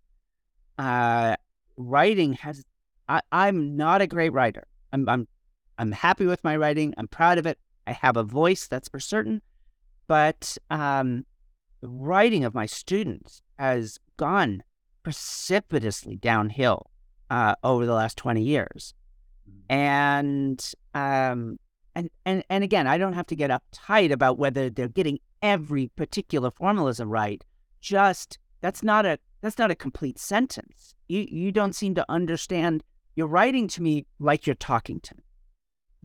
[0.78, 1.36] Uh,
[1.76, 2.64] writing has,
[3.08, 4.68] I, I'm not a great writer.
[4.92, 5.28] I'm, I'm,
[5.78, 6.94] I'm happy with my writing.
[6.98, 7.60] I'm proud of it.
[7.88, 9.41] I have a voice, that's for certain.
[10.08, 11.26] But um,
[11.82, 14.62] the writing of my students has gone
[15.04, 16.91] precipitously downhill
[17.30, 18.93] uh, over the last 20 years.
[19.50, 19.73] Mm.
[19.73, 21.60] And um,
[21.95, 25.88] and and and again, I don't have to get uptight about whether they're getting every
[25.95, 27.43] particular formalism right.
[27.80, 30.93] Just that's not a that's not a complete sentence.
[31.08, 32.84] You you don't seem to understand.
[33.15, 35.23] You're writing to me like you're talking to me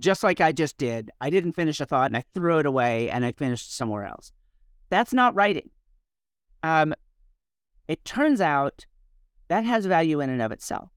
[0.03, 1.11] just like I just did.
[1.21, 4.33] I didn't finish a thought and I threw it away and I finished somewhere else.
[4.91, 5.71] That's not writing.
[6.63, 6.95] Um,
[7.89, 8.87] it turns out
[9.49, 10.91] that has value in and of itself.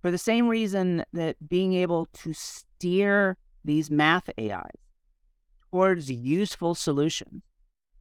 [0.00, 4.78] For the same reason that being able to steer these math AIs
[5.70, 7.42] towards useful solutions,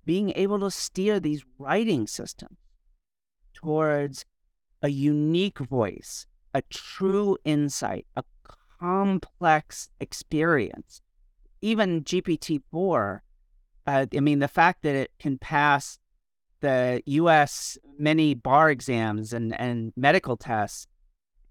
[0.04, 2.58] being able to steer these writing systems
[3.54, 4.26] towards
[4.82, 8.24] a unique voice, a true insight, a
[8.82, 11.02] complex experience.
[11.62, 13.24] Even GPT 4,
[13.86, 16.00] uh, I mean, the fact that it can pass
[16.62, 20.88] the US many bar exams and, and medical tests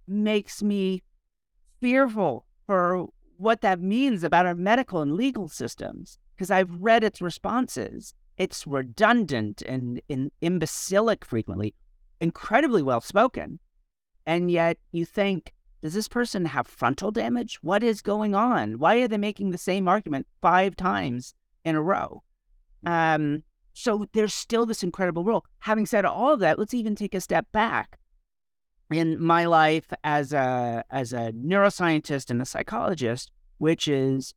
[0.06, 1.02] makes me
[1.80, 7.20] fearful for what that means about our medical and legal systems because I've read its
[7.20, 8.14] responses.
[8.36, 11.74] It's redundant and, and imbecilic frequently,
[12.20, 13.58] incredibly well spoken.
[14.26, 17.58] And yet you think, does this person have frontal damage?
[17.62, 18.78] What is going on?
[18.78, 22.22] Why are they making the same argument five times in a row?
[22.84, 25.44] Um, so there's still this incredible role.
[25.60, 27.98] Having said all of that, let's even take a step back.
[28.90, 34.34] In my life as a as a neuroscientist and a psychologist, which is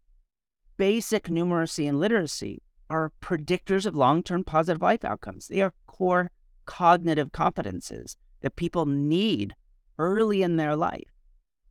[0.77, 5.47] basic numeracy and literacy, are predictors of long-term positive life outcomes.
[5.47, 6.29] They are core
[6.65, 9.55] cognitive competences that people need
[9.97, 11.12] early in their life.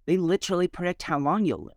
[0.07, 1.77] They literally predict how long you'll live.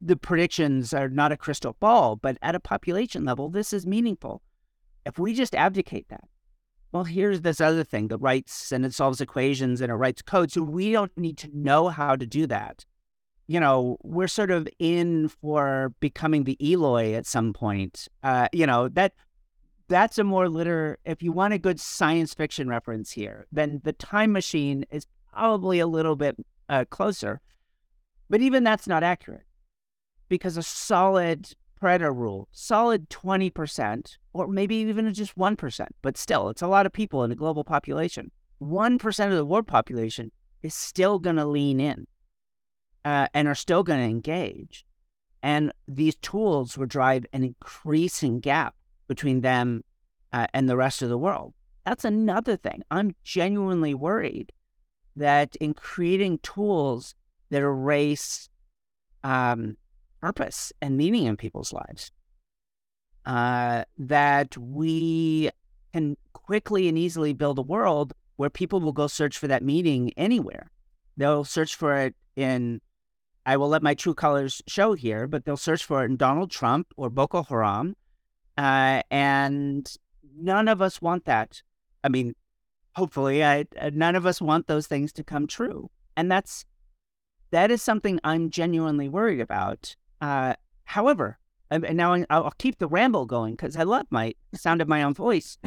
[0.00, 4.42] The predictions are not a crystal ball, but at a population level, this is meaningful.
[5.06, 6.24] If we just abdicate that,
[6.92, 10.52] well, here's this other thing that writes and it solves equations and it writes code.
[10.52, 12.84] So we don't need to know how to do that.
[13.48, 18.06] You know, we're sort of in for becoming the Eloi at some point.
[18.22, 19.12] Uh, you know, that
[19.88, 23.92] that's a more liter if you want a good science fiction reference here, then the
[23.92, 26.36] time machine is probably a little bit
[26.68, 27.40] uh, closer.
[28.30, 29.44] But even that's not accurate
[30.28, 36.62] because a solid Pareto rule, solid 20%, or maybe even just 1%, but still, it's
[36.62, 38.30] a lot of people in a global population.
[38.62, 42.06] 1% of the world population is still going to lean in
[43.04, 44.86] uh, and are still going to engage.
[45.42, 48.74] And these tools will drive an increasing gap
[49.06, 49.84] between them
[50.32, 51.52] uh, and the rest of the world.
[51.84, 52.82] That's another thing.
[52.90, 54.52] I'm genuinely worried
[55.16, 57.14] that in creating tools
[57.50, 58.48] that erase
[59.22, 59.76] um,
[60.20, 62.10] purpose and meaning in people's lives,
[63.26, 65.50] uh, that we
[65.92, 70.12] can quickly and easily build a world where people will go search for that meaning
[70.16, 70.70] anywhere.
[71.16, 72.80] They'll search for it in,
[73.46, 76.50] I will let my true colors show here, but they'll search for it in Donald
[76.50, 77.94] Trump or Boko Haram.
[78.58, 79.90] Uh, and
[80.36, 81.62] none of us want that.
[82.02, 82.34] I mean,
[82.96, 85.90] hopefully, I, uh, none of us want those things to come true.
[86.16, 86.64] And that's,
[87.50, 89.94] that is something I'm genuinely worried about.
[90.20, 91.38] Uh, however,
[91.70, 95.14] and now I'll keep the ramble going because I love my sound of my own
[95.14, 95.58] voice.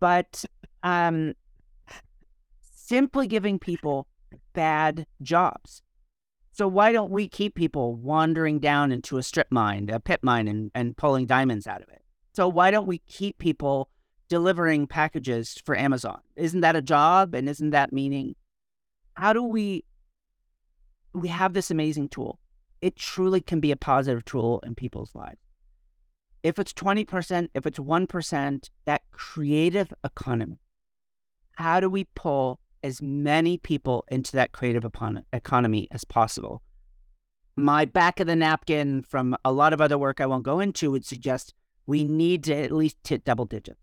[0.00, 0.44] but
[0.82, 1.34] um,
[2.60, 4.06] simply giving people
[4.54, 5.82] bad jobs.
[6.52, 10.48] So why don't we keep people wandering down into a strip mine, a pit mine,
[10.48, 12.02] and, and pulling diamonds out of it?
[12.34, 13.88] So why don't we keep people
[14.32, 16.18] delivering packages for Amazon?
[16.36, 17.34] Isn't that a job?
[17.34, 18.34] And isn't that meaning?
[19.12, 19.84] How do we
[21.12, 22.38] we have this amazing tool?
[22.80, 25.42] It truly can be a positive tool in people's lives.
[26.42, 30.60] If it's 20%, if it's 1%, that creative economy,
[31.56, 34.86] how do we pull as many people into that creative
[35.34, 36.62] economy as possible.
[37.54, 40.90] My back of the napkin from a lot of other work I won't go into
[40.90, 41.52] would suggest
[41.86, 43.78] we need to at least hit double digits.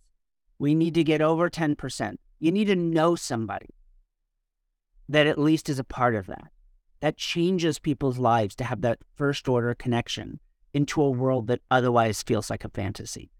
[0.59, 2.17] We need to get over 10%.
[2.39, 3.69] You need to know somebody
[5.07, 6.51] that at least is a part of that.
[6.99, 10.39] That changes people's lives to have that first order connection
[10.73, 13.31] into a world that otherwise feels like a fantasy.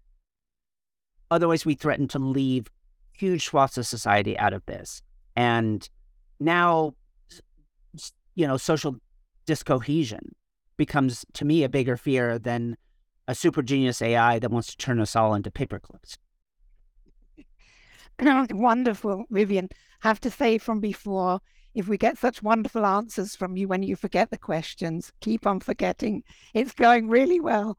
[1.30, 2.68] Otherwise, we threaten to leave
[3.12, 5.02] huge swaths of society out of this.
[5.36, 5.88] And
[6.40, 6.94] now,
[8.34, 8.96] you know, social
[9.46, 10.34] discohesion
[10.76, 12.76] becomes to me a bigger fear than
[13.28, 16.16] a super genius AI that wants to turn us all into paperclips.
[18.20, 19.68] Wonderful, Vivienne.
[20.00, 21.40] Have to say from before,
[21.74, 25.60] if we get such wonderful answers from you when you forget the questions, keep on
[25.60, 26.22] forgetting.
[26.54, 27.78] It's going really well.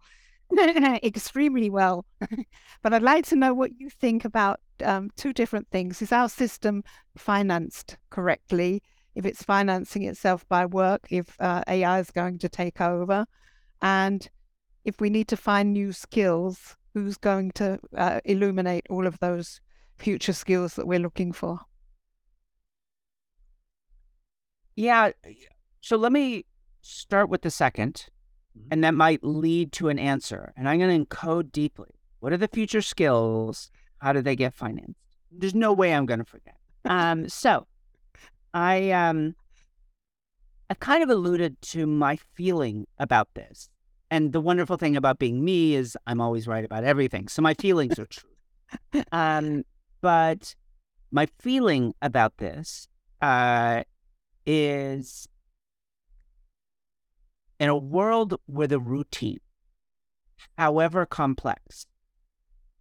[1.03, 2.05] extremely well.
[2.81, 6.01] but I'd like to know what you think about um, two different things.
[6.01, 6.83] Is our system
[7.17, 8.81] financed correctly?
[9.15, 13.25] If it's financing itself by work, if uh, AI is going to take over,
[13.81, 14.27] and
[14.85, 19.61] if we need to find new skills, who's going to uh, illuminate all of those
[20.01, 21.59] future skills that we're looking for?
[24.75, 25.11] Yeah.
[25.81, 26.45] So let me
[26.81, 28.07] start with the second
[28.57, 28.67] Mm-hmm.
[28.71, 30.51] and that might lead to an answer.
[30.57, 31.87] And I'm going to encode deeply.
[32.19, 33.71] What are the future skills?
[33.99, 34.99] How do they get financed?
[35.31, 36.57] There's no way I'm going to forget.
[36.83, 37.65] Um, so
[38.53, 39.35] I um,
[40.69, 43.69] I kind of alluded to my feeling about this.
[44.09, 47.29] And the wonderful thing about being me is I'm always right about everything.
[47.29, 48.29] So my feelings are true.
[49.11, 49.63] Um,
[50.01, 50.55] but
[51.11, 52.87] my feeling about this
[53.21, 53.83] uh,
[54.45, 55.27] is
[57.59, 59.39] in a world where the routine,
[60.57, 61.85] however complex,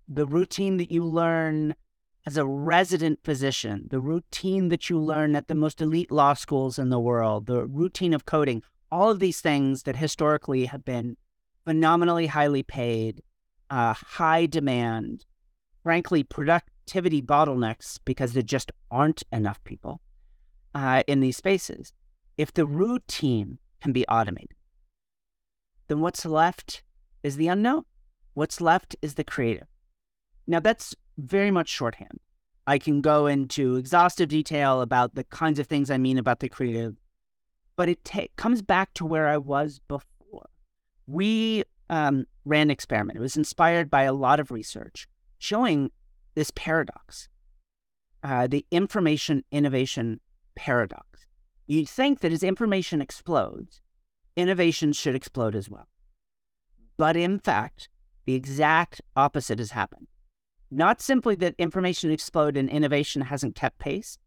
[0.09, 1.75] the routine that you learn
[2.27, 6.79] as a resident physician, the routine that you learn at the most elite law schools
[6.79, 11.17] in the world, the routine of coding, all of these things that historically have been
[11.65, 13.23] phenomenally highly paid,
[13.71, 15.25] uh, high demand,
[15.83, 16.23] frankly,
[16.91, 20.01] productivity bottlenecks because there just aren't enough people
[20.75, 21.93] uh, in these spaces.
[22.37, 24.57] If the routine can be automated,
[25.89, 26.83] then what's left
[27.23, 27.85] is the unknown.
[28.35, 29.67] What's left is the creative.
[30.47, 32.19] Now, that's very much shorthand.
[32.67, 36.49] I can go into exhaustive detail about the kinds of things I mean about the
[36.49, 36.97] creative,
[37.77, 40.49] but it ta- comes back to where I was before.
[41.07, 43.19] We um, ran an experiment.
[43.19, 45.07] It was inspired by a lot of research
[45.39, 45.91] showing
[46.35, 47.29] this paradox,
[48.23, 50.21] uh, the information innovation
[50.55, 51.27] paradox.
[51.67, 53.81] You'd think that as information explodes,
[54.37, 55.89] innovation should explode as well.
[56.97, 57.89] But in fact,
[58.27, 60.09] the exact opposite has happened.
[60.71, 64.19] Not simply that information exploded and innovation hasn't kept pace,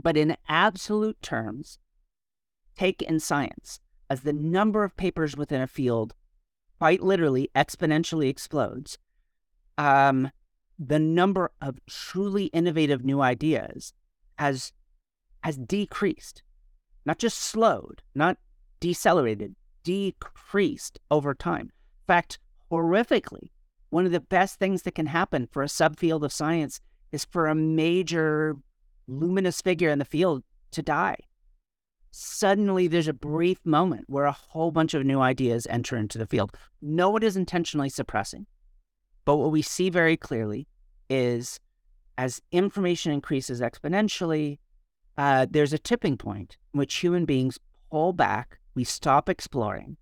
[0.00, 1.78] but in absolute terms,
[2.76, 6.14] take in science, as the number of papers within a field
[6.78, 8.98] quite literally exponentially explodes,
[9.78, 10.30] um,
[10.84, 13.92] the number of truly innovative new ideas
[14.38, 14.72] has
[15.44, 16.42] has decreased,
[17.04, 18.38] not just slowed, not
[18.80, 21.62] decelerated, decreased over time.
[21.62, 22.38] In fact,
[22.70, 23.50] horrifically,
[23.90, 26.80] one of the best things that can happen for a subfield of science
[27.10, 28.56] is for a major
[29.06, 31.16] luminous figure in the field to die.
[32.10, 36.26] Suddenly, there's a brief moment where a whole bunch of new ideas enter into the
[36.26, 36.56] field.
[36.80, 38.46] No one is intentionally suppressing.
[39.24, 40.66] But what we see very clearly
[41.12, 41.60] is
[42.18, 44.58] as information increases exponentially,
[45.18, 47.58] uh, there's a tipping point in which human beings
[47.90, 49.96] pull back, we stop exploring,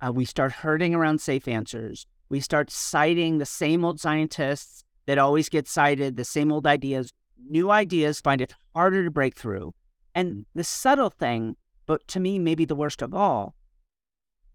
[0.00, 5.18] uh, we start herding around safe answers, we start citing the same old scientists that
[5.18, 7.12] always get cited, the same old ideas.
[7.48, 9.72] New ideas find it harder to break through.
[10.14, 11.56] And the subtle thing,
[11.86, 13.54] but to me, maybe the worst of all,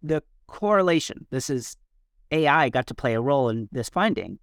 [0.03, 1.25] the correlation.
[1.31, 1.77] This is
[2.29, 4.37] AI got to play a role in this finding.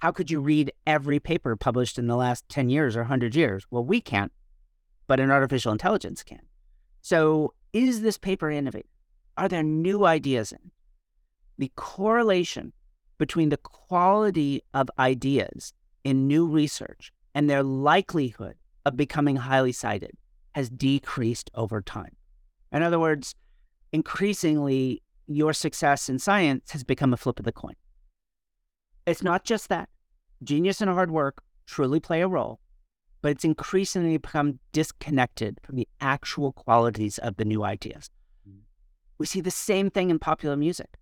[0.00, 3.64] How could you read every paper published in the last 10 years or 100 years?
[3.70, 4.32] Well, we can't,
[5.06, 6.40] but an artificial intelligence can.
[7.00, 8.90] So, is this paper innovative?
[9.36, 10.72] Are there new ideas in?
[11.58, 12.72] The correlation
[13.18, 15.72] between the quality of ideas
[16.02, 20.16] in new research and their likelihood of becoming highly cited
[20.56, 22.16] has decreased over time.
[22.72, 23.36] In other words,
[23.92, 27.74] increasingly, your success in science has become a flip of the coin.
[29.06, 29.88] It's not just that.
[30.42, 32.60] Genius and hard work truly play a role,
[33.20, 38.10] but it's increasingly become disconnected from the actual qualities of the new ideas.
[38.48, 38.60] Mm.
[39.18, 40.96] We see the same thing in popular music.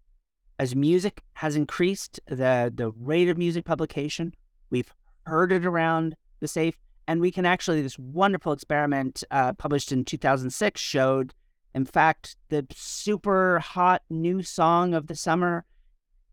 [0.59, 4.35] As music has increased, the, the rate of music publication,
[4.71, 4.93] we've
[5.27, 6.77] heard it around the safe,
[7.07, 11.35] and we can actually, this wonderful experiment uh, published in 2006 showed,
[11.75, 15.65] in fact, the super hot new song of the summer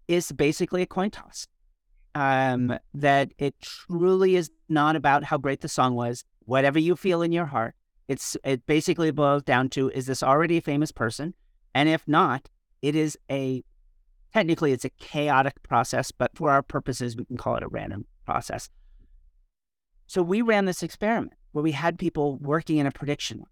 [0.07, 1.47] is basically a coin toss
[2.15, 6.23] um, that it truly is not about how great the song was.
[6.45, 7.75] Whatever you feel in your heart,
[8.07, 11.33] it's it basically boils down to is this already a famous person,
[11.75, 12.49] and if not,
[12.81, 13.63] it is a
[14.33, 18.05] technically it's a chaotic process, but for our purposes, we can call it a random
[18.25, 18.69] process.
[20.07, 23.43] So we ran this experiment where we had people working in a prediction.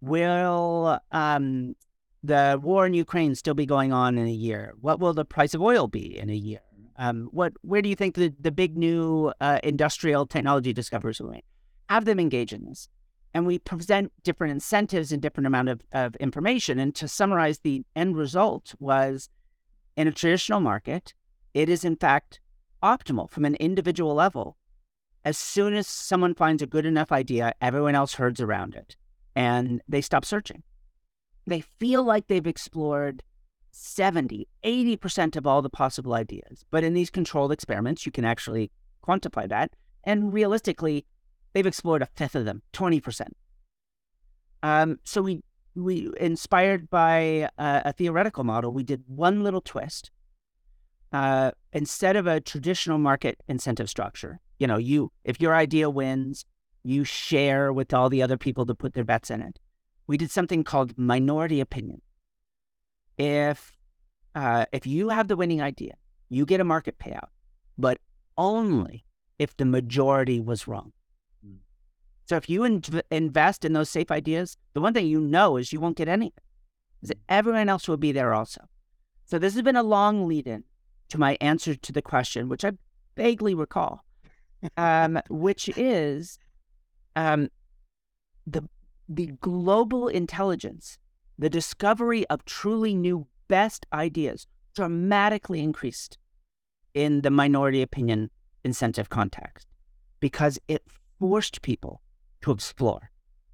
[0.00, 1.74] Will um,
[2.22, 4.74] the war in Ukraine still be going on in a year?
[4.80, 6.60] What will the price of oil be in a year?
[6.96, 11.32] Um, what, where do you think the, the big new uh, industrial technology discoveries will
[11.32, 11.44] be?
[11.88, 12.88] Have them engage in this.
[13.34, 16.78] And we present different incentives and different amount of, of information.
[16.78, 19.28] And to summarize, the end result was
[19.96, 21.14] in a traditional market,
[21.52, 22.40] it is in fact
[22.82, 24.56] optimal from an individual level.
[25.24, 28.96] As soon as someone finds a good enough idea, everyone else herds around it
[29.34, 30.62] and they stop searching.
[31.46, 33.22] They feel like they've explored
[33.74, 36.64] 70, 80% of all the possible ideas.
[36.70, 38.70] But in these controlled experiments, you can actually
[39.06, 39.72] quantify that.
[40.04, 41.04] And realistically,
[41.52, 43.28] they've explored a fifth of them, 20%.
[44.62, 45.42] Um, so we,
[45.74, 50.10] we inspired by a, theoretical model, we did one little twist.
[51.12, 56.44] Uh, instead of a traditional market incentive structure, you know, you if your idea wins,
[56.82, 59.60] you share with all the other people to put their bets in it.
[60.06, 62.02] We did something called minority opinion
[63.18, 63.76] if
[64.34, 65.94] uh, if you have the winning idea,
[66.28, 67.28] you get a market payout,
[67.78, 67.98] but
[68.36, 69.04] only
[69.38, 70.92] if the majority was wrong.
[71.46, 71.58] Mm.
[72.26, 75.72] So if you in- invest in those safe ideas, the one thing you know is
[75.72, 76.32] you won't get anything.
[77.02, 78.62] Is that everyone else will be there also.
[79.26, 80.64] So this has been a long lead in
[81.10, 82.72] to my answer to the question, which I
[83.16, 84.04] vaguely recall,
[84.76, 86.38] um, which is
[87.14, 87.48] um,
[88.46, 88.62] the
[89.08, 90.98] the global intelligence
[91.38, 96.18] the discovery of truly new best ideas dramatically increased
[96.94, 98.30] in the minority opinion
[98.64, 99.66] incentive context
[100.20, 100.82] because it
[101.18, 102.00] forced people
[102.40, 103.10] to explore.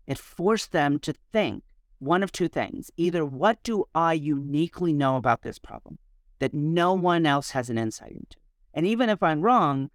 [0.06, 1.64] It forced them to think
[1.98, 5.98] one of two things either what do I uniquely know about this problem
[6.38, 8.38] that no one else has an insight into?
[8.72, 9.90] And even if I'm wrong,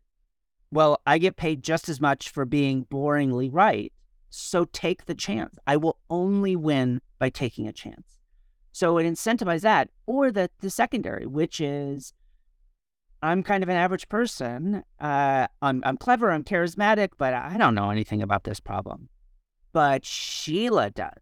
[0.72, 3.92] well, I get paid just as much for being boringly right
[4.36, 5.58] so take the chance.
[5.66, 8.20] I will only win by taking a chance.
[8.72, 12.14] So it incentivizes that, or the, the secondary, which is
[13.24, 14.84] I'm kind of an average person.
[15.00, 19.10] Uh, I'm, I'm clever, I'm charismatic, but I don't know anything about this problem.
[19.72, 21.22] But Sheila does.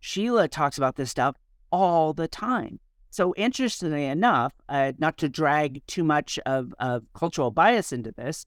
[0.00, 1.36] Sheila talks about this stuff
[1.72, 2.78] all the time.
[3.10, 8.46] So, interestingly enough, uh, not to drag too much of, of cultural bias into this,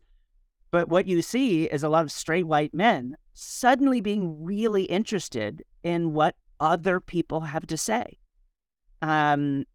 [0.72, 5.64] but what you see is a lot of straight white men suddenly being really interested
[5.84, 8.20] in what other people have to say.
[9.02, 9.66] Um,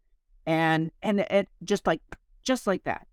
[0.45, 2.01] and and it just like
[2.43, 3.07] just like that,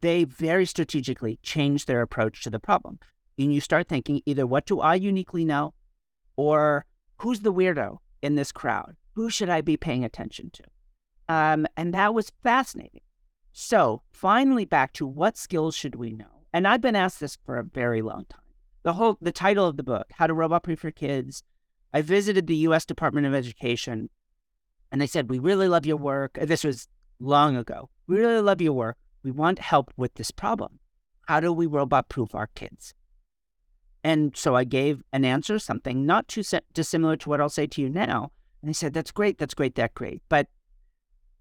[0.00, 2.98] they very strategically change their approach to the problem.
[3.38, 5.74] And you start thinking either what do I uniquely know,
[6.36, 6.86] or
[7.18, 8.96] who's the weirdo in this crowd?
[9.14, 10.62] Who should I be paying attention to?
[11.28, 13.02] Um, and that was fascinating.
[13.52, 16.37] So, finally, back to what skills should we know?
[16.52, 18.40] And I've been asked this for a very long time.
[18.82, 21.42] The whole the title of the book, How to Robot Proof Your Kids.
[21.92, 22.84] I visited the U.S.
[22.84, 24.10] Department of Education,
[24.92, 26.88] and they said, "We really love your work." Uh, this was
[27.18, 27.90] long ago.
[28.06, 28.96] We really love your work.
[29.22, 30.78] We want help with this problem.
[31.26, 32.94] How do we robot proof our kids?
[34.04, 36.42] And so I gave an answer, something not too
[36.72, 38.30] dissimilar to what I'll say to you now.
[38.62, 40.22] And they said, That's great, that's great, that's great.
[40.28, 40.46] But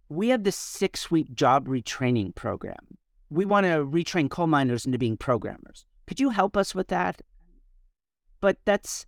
[0.10, 2.98] we have this six week job retraining program.
[3.30, 5.86] We want to retrain coal miners into being programmers.
[6.06, 7.22] Could you help us with that?
[8.40, 9.06] But that's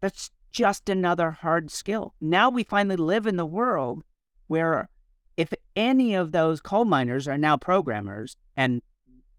[0.00, 2.14] that's just another hard skill.
[2.20, 4.04] Now we finally live in the world
[4.46, 4.88] where
[5.36, 8.82] if any of those coal miners are now programmers, and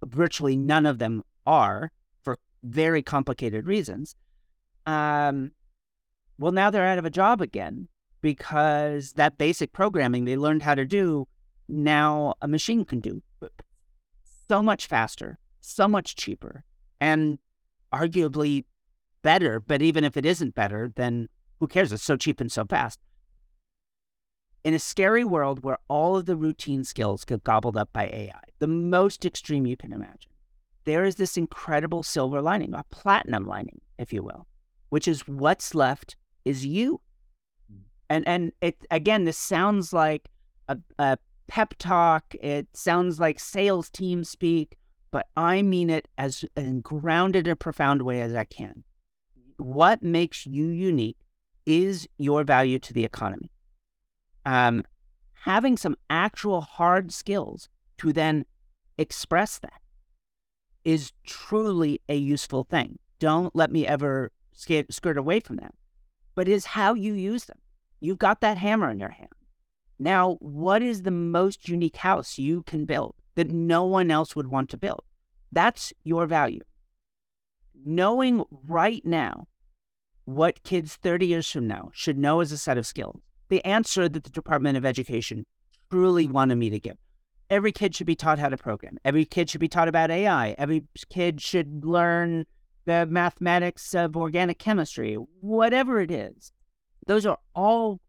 [0.05, 1.91] virtually none of them are
[2.23, 4.15] for very complicated reasons,
[4.85, 5.51] um,
[6.37, 7.89] well, now they're out of a job again
[8.21, 11.27] because that basic programming they learned how to do
[11.67, 13.21] now a machine can do
[14.49, 16.63] so much faster, so much cheaper,
[16.99, 17.39] and
[17.93, 18.65] arguably
[19.21, 19.59] better.
[19.59, 21.29] But even if it isn't better, then
[21.59, 21.93] who cares?
[21.93, 22.99] It's so cheap and so fast
[24.63, 28.41] in a scary world where all of the routine skills get gobbled up by AI,
[28.59, 30.31] the most extreme you can imagine,
[30.85, 34.47] there is this incredible silver lining, a platinum lining, if you will,
[34.89, 36.99] which is what's left is you.
[37.71, 37.81] Hmm.
[38.09, 40.27] And and it again, this sounds like
[40.67, 41.17] a, a
[41.49, 42.33] pep talk.
[42.41, 44.77] It sounds like sales team speak,
[45.11, 48.83] but I mean it as in grounded and profound way as I can.
[49.57, 51.17] What makes you unique
[51.65, 53.51] is your value to the economy
[54.45, 54.83] um,
[55.43, 58.45] having some actual hard skills to then
[58.97, 59.81] express that
[60.83, 62.97] is truly a useful thing.
[63.19, 65.73] Don't let me ever skate, skirt away from that.
[66.35, 67.59] But is how you use them.
[67.99, 69.29] You've got that hammer in your hand.
[69.99, 74.47] Now, what is the most unique house you can build that no one else would
[74.47, 75.03] want to build?
[75.51, 76.61] That's your value.
[77.85, 79.47] Knowing right now
[80.25, 83.19] what kids 30 years from now should know as a set of skills
[83.49, 85.45] the answer that the Department of Education
[85.91, 86.97] truly wanted me to give.
[87.49, 88.99] Every kid should be taught how to program.
[89.03, 90.51] Every kid should be taught about AI.
[90.51, 92.45] Every kid should learn
[92.85, 96.53] the mathematics of organic chemistry, whatever it is.
[97.07, 97.99] Those are all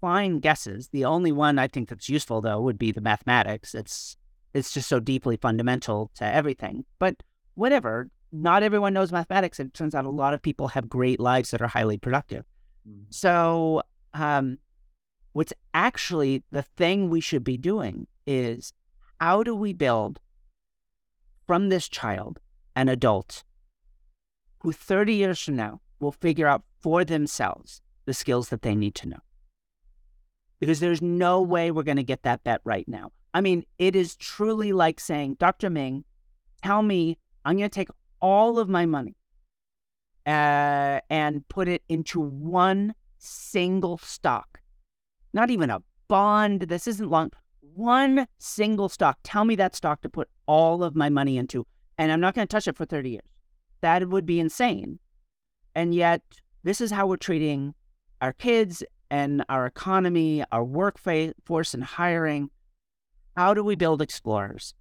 [0.00, 0.88] fine guesses.
[0.88, 3.74] The only one I think that's useful though would be the mathematics.
[3.74, 4.16] It's
[4.54, 6.84] it's just so deeply fundamental to everything.
[6.98, 7.22] But
[7.54, 9.60] whatever, not everyone knows mathematics.
[9.60, 12.44] It turns out a lot of people have great lives that are highly productive.
[12.88, 13.04] Mm.
[13.10, 13.82] So
[14.14, 14.58] um,
[15.38, 18.72] What's actually the thing we should be doing is
[19.20, 20.18] how do we build
[21.46, 22.40] from this child
[22.74, 23.44] an adult
[24.62, 28.96] who 30 years from now will figure out for themselves the skills that they need
[28.96, 29.20] to know?
[30.60, 33.12] Because there's no way we're going to get that bet right now.
[33.34, 35.70] I mean, it is truly like saying, Dr.
[35.70, 36.04] Ming,
[36.62, 37.90] tell me I'm going to take
[38.20, 39.14] all of my money
[40.26, 44.58] uh, and put it into one single stock
[45.32, 46.62] not even a bond.
[46.62, 47.30] This isn't long.
[47.60, 49.18] One single stock.
[49.22, 52.46] Tell me that stock to put all of my money into, and I'm not going
[52.46, 53.22] to touch it for 30 years.
[53.80, 54.98] That would be insane.
[55.74, 56.22] And yet,
[56.64, 57.74] this is how we're treating
[58.20, 62.50] our kids and our economy, our workforce and hiring.
[63.36, 64.74] How do we build explorers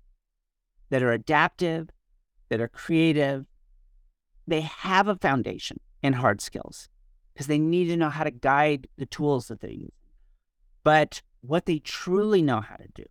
[0.89, 1.89] that are adaptive,
[2.49, 3.45] that are creative?
[4.47, 6.89] They have a foundation in hard skills
[7.33, 9.91] because they need to know how to guide the tools that they're using.
[10.83, 13.05] But what they truly know how to do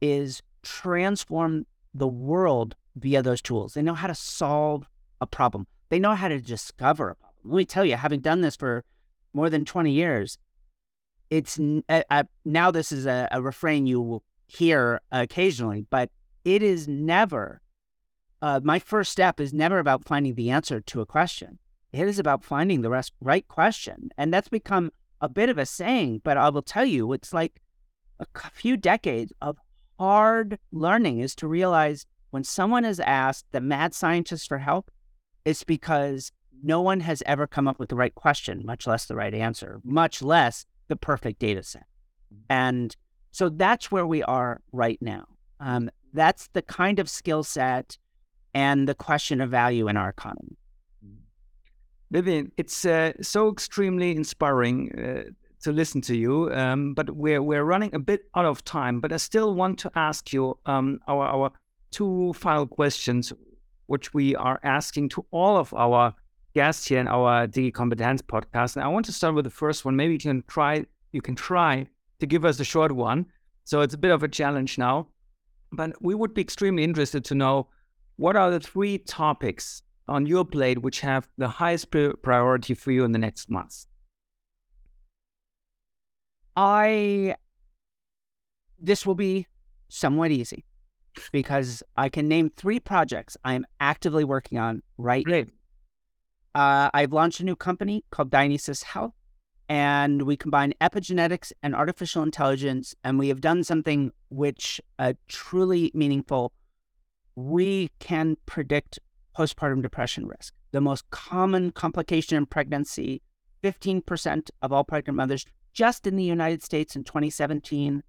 [0.00, 3.74] is transform the world via those tools.
[3.74, 4.88] They know how to solve
[5.20, 5.66] a problem.
[5.90, 7.38] They know how to discover a problem.
[7.44, 8.84] Let me tell you, having done this for
[9.34, 10.38] more than 20 years,
[11.30, 11.58] it's
[11.88, 16.10] uh, uh, now this is a, a, refrain you will hear occasionally, but
[16.44, 17.62] it is never,
[18.42, 21.58] uh, my first step is never about finding the answer to a question.
[21.92, 24.10] It is about finding the rest, right question.
[24.18, 27.60] And that's become a bit of a saying, but I will tell you, it's like
[28.18, 29.56] a few decades of
[29.98, 34.90] hard learning is to realize when someone is asked the mad scientist for help,
[35.44, 39.16] it's because no one has ever come up with the right question, much less the
[39.16, 41.86] right answer, much less the perfect data set.
[42.48, 42.96] And
[43.30, 45.24] so that's where we are right now.
[45.60, 47.98] Um, that's the kind of skill set
[48.54, 50.56] and the question of value in our economy.
[52.10, 55.30] Vivienne, it's uh, so extremely inspiring uh,
[55.62, 59.00] to listen to you, um, but we're we're running a bit out of time.
[59.00, 61.52] But I still want to ask you um, our our
[61.90, 63.32] two final questions,
[63.86, 66.14] which we are asking to all of our
[66.54, 68.76] guests here in our Digi Competence podcast.
[68.76, 69.96] And I want to start with the first one.
[69.96, 71.86] Maybe you can try you can try
[72.20, 73.26] to give us a short one.
[73.64, 75.08] So it's a bit of a challenge now.
[75.72, 77.68] but we would be extremely interested to know
[78.16, 81.90] what are the three topics on your plate which have the highest
[82.22, 83.86] priority for you in the next months?
[86.56, 87.36] I
[88.78, 89.46] this will be
[89.88, 90.64] somewhat easy
[91.30, 95.48] because I can name three projects I am actively working on right Great.
[96.54, 99.14] Uh, I've launched a new company called Dionysus Health,
[99.68, 105.90] and we combine epigenetics and artificial intelligence, and we have done something which uh, truly
[105.94, 106.52] meaningful.
[107.36, 108.98] We can predict
[109.36, 110.52] postpartum depression risk.
[110.72, 113.22] The most common complication in pregnancy,
[113.64, 118.02] 15% of all pregnant mothers just in the United States in 2017,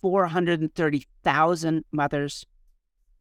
[0.00, 2.46] 430,000 mothers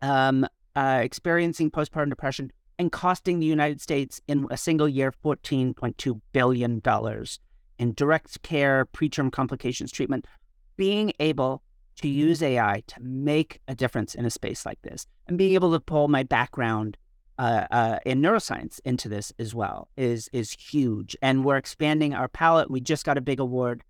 [0.02, 6.22] um, uh, experiencing postpartum depression and costing the United States in a single year $14.2
[6.32, 6.82] billion
[7.78, 10.26] in direct care, preterm complications treatment.
[10.78, 11.62] Being able
[11.98, 15.74] to use AI to make a difference in a space like this and being able
[15.74, 16.98] to pull my background
[17.38, 21.16] uh, uh, in neuroscience into this as well is is huge.
[21.22, 22.72] And we're expanding our palette.
[22.72, 23.84] We just got a big award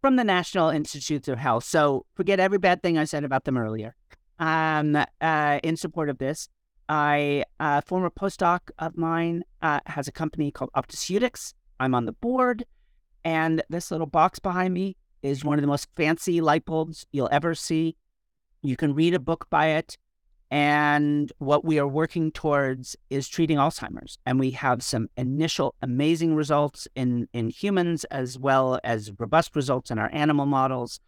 [0.00, 1.64] from the National Institutes of Health.
[1.64, 3.94] So forget every bad thing I said about them earlier.
[4.38, 6.48] Um, uh, in support of this,
[6.88, 11.52] I a former postdoc of mine uh, has a company called Optoceutics.
[11.80, 12.64] I'm on the board,
[13.24, 17.28] and this little box behind me is one of the most fancy light bulbs you'll
[17.30, 17.96] ever see.
[18.62, 19.96] You can read a book by it.
[20.50, 24.18] And what we are working towards is treating Alzheimer's.
[24.24, 29.90] And we have some initial amazing results in, in humans, as well as robust results
[29.90, 31.00] in our animal models.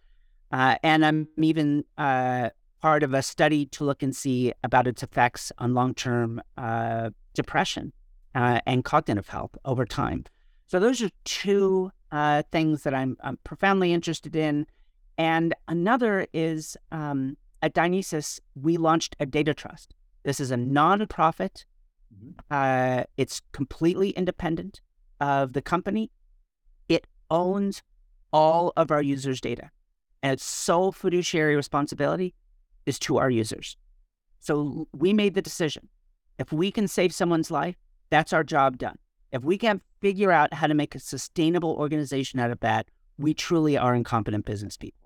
[0.52, 2.50] Uh, and I'm even uh,
[2.80, 7.10] part of a study to look and see about its effects on long term uh,
[7.34, 7.92] depression
[8.34, 10.24] uh, and cognitive health over time.
[10.66, 14.66] So, those are two uh, things that I'm, I'm, profoundly interested in.
[15.18, 19.94] And another is um, at Dionysus, we launched a data trust.
[20.22, 21.64] This is a nonprofit.
[22.14, 22.30] Mm-hmm.
[22.50, 24.80] Uh, it's completely independent
[25.20, 26.10] of the company.
[26.88, 27.82] It owns
[28.32, 29.70] all of our users' data,
[30.22, 32.34] and its sole fiduciary responsibility
[32.90, 33.76] is to our users.
[34.40, 35.88] So we made the decision.
[36.38, 37.76] If we can save someone's life,
[38.10, 38.98] that's our job done.
[39.32, 42.88] If we can't figure out how to make a sustainable organization out of that,
[43.18, 45.00] we truly are incompetent business people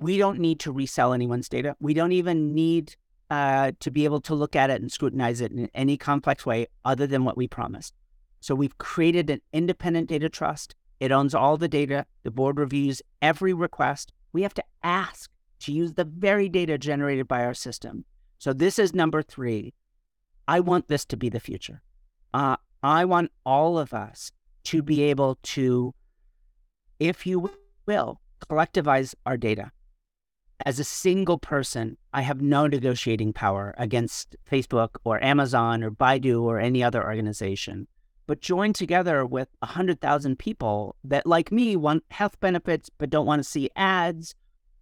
[0.00, 1.76] we don't need to resell anyone's data.
[1.80, 2.96] We don't even need
[3.30, 6.66] uh, to be able to look at it and scrutinize it in any complex way
[6.84, 7.94] other than what we promised.
[8.40, 10.74] So we've created an independent data trust.
[10.98, 12.06] It owns all the data.
[12.22, 14.12] The board reviews every request.
[14.32, 15.30] We have to ask
[15.60, 18.04] to use the very data generated by our system.
[18.38, 19.74] So this is number three.
[20.48, 21.82] I want this to be the future.
[22.34, 24.32] Uh, I want all of us
[24.64, 25.94] to be able to,
[26.98, 27.50] if you
[27.86, 29.70] will, collectivize our data
[30.66, 36.42] as a single person, I have no negotiating power against Facebook or Amazon or Baidu
[36.42, 37.86] or any other organization.
[38.26, 43.42] But join together with 100,000 people that, like me, want health benefits but don't want
[43.42, 44.34] to see ads,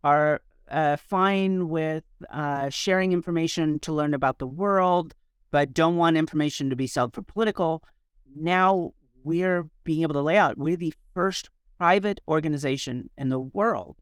[0.04, 5.14] are uh, fine with uh, sharing information to learn about the world,
[5.50, 7.82] but don't want information to be sold for political.
[8.36, 8.92] Now
[9.24, 13.96] we're being able to lay out, we're the first private organization in the world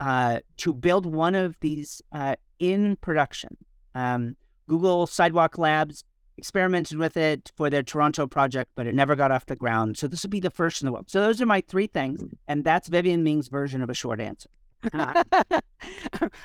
[0.00, 3.56] uh, to build one of these uh, in production.
[3.94, 4.36] Um,
[4.68, 6.04] Google Sidewalk Labs
[6.38, 9.96] experimented with it for their Toronto project, but it never got off the ground.
[9.96, 11.10] So this would be the first in the world.
[11.10, 14.50] So those are my three things, and that's Vivienne Ming's version of a short answer.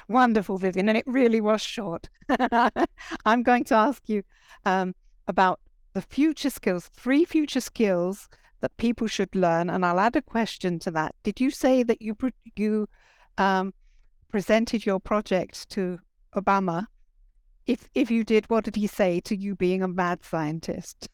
[0.08, 2.10] Wonderful, Vivienne, and it really was short.
[3.26, 4.24] I'm going to ask you
[4.66, 4.96] um,
[5.28, 5.60] about
[5.94, 8.30] the future skills, three future skills
[8.62, 11.16] that people should learn, and I'll add a question to that.
[11.24, 12.16] Did you say that you
[12.56, 12.88] you
[13.38, 13.74] um,
[14.32, 16.00] presented your project to
[16.36, 16.88] Obama,
[17.68, 21.10] if if you did, what did he say to you being a mad scientist?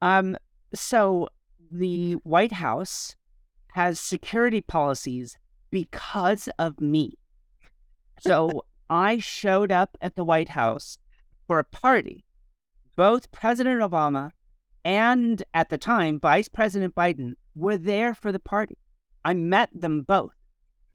[0.00, 0.36] Um,
[0.74, 1.28] so
[1.70, 3.16] the White House
[3.72, 5.36] has security policies
[5.74, 7.18] because of me.
[8.20, 10.98] So I showed up at the White House
[11.48, 12.24] for a party.
[12.96, 14.30] Both President Obama
[14.84, 18.78] and at the time Vice President Biden were there for the party.
[19.24, 20.32] I met them both.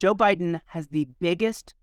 [0.00, 1.74] Joe Biden has the biggest,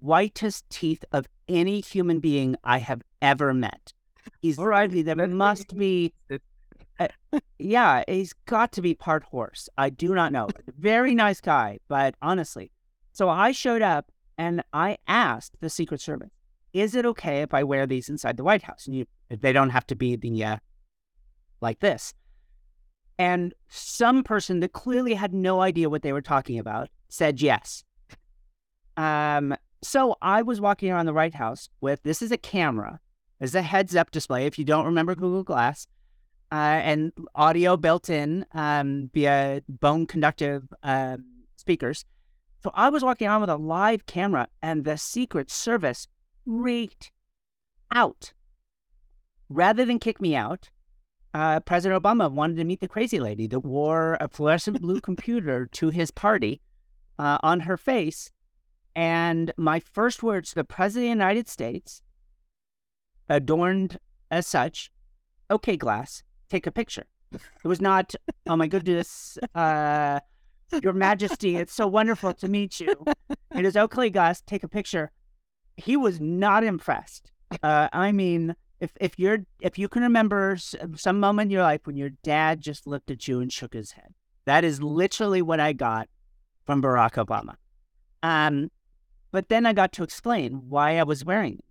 [0.00, 3.92] whitest teeth of any human being I have ever met.
[4.40, 5.02] He's O'Reilly.
[5.02, 6.14] There must be,
[6.98, 7.08] uh,
[7.58, 9.68] yeah, he's got to be part horse.
[9.76, 10.48] I do not know.
[10.78, 12.70] Very nice guy, but honestly,
[13.12, 16.30] so I showed up and I asked the Secret Service,
[16.72, 19.70] "Is it okay if I wear these inside the White House?" And you, they don't
[19.70, 20.56] have to be the uh,
[21.60, 22.14] like this.
[23.18, 27.82] And some person that clearly had no idea what they were talking about said yes.
[28.96, 33.00] Um, so I was walking around the White House with this is a camera,
[33.40, 34.46] this is a heads up display.
[34.46, 35.86] If you don't remember Google Glass,
[36.52, 41.16] uh, and audio built in um, via bone conductive uh,
[41.56, 42.04] speakers.
[42.62, 46.08] So I was walking on with a live camera, and the Secret Service
[46.44, 47.12] freaked
[47.92, 48.32] out.
[49.48, 50.70] Rather than kick me out,
[51.34, 55.66] uh, President Obama wanted to meet the crazy lady that wore a fluorescent blue computer
[55.66, 56.60] to his party
[57.18, 58.30] uh, on her face.
[58.94, 62.02] And my first words to the President of the United States,
[63.28, 63.98] adorned
[64.30, 64.90] as such,
[65.50, 67.06] okay, Glass, take a picture.
[67.32, 68.14] It was not,
[68.46, 70.20] oh my goodness, uh,
[70.82, 73.04] Your Majesty, it's so wonderful to meet you.
[73.54, 75.10] It is okay Glass, take a picture.
[75.76, 77.32] He was not impressed.
[77.62, 80.56] Uh, I mean, if if you're if you can remember
[80.96, 83.92] some moment in your life when your dad just looked at you and shook his
[83.92, 86.08] head, that is literally what I got
[86.64, 87.54] from Barack Obama.
[88.22, 88.70] Um,
[89.30, 91.62] but then I got to explain why I was wearing.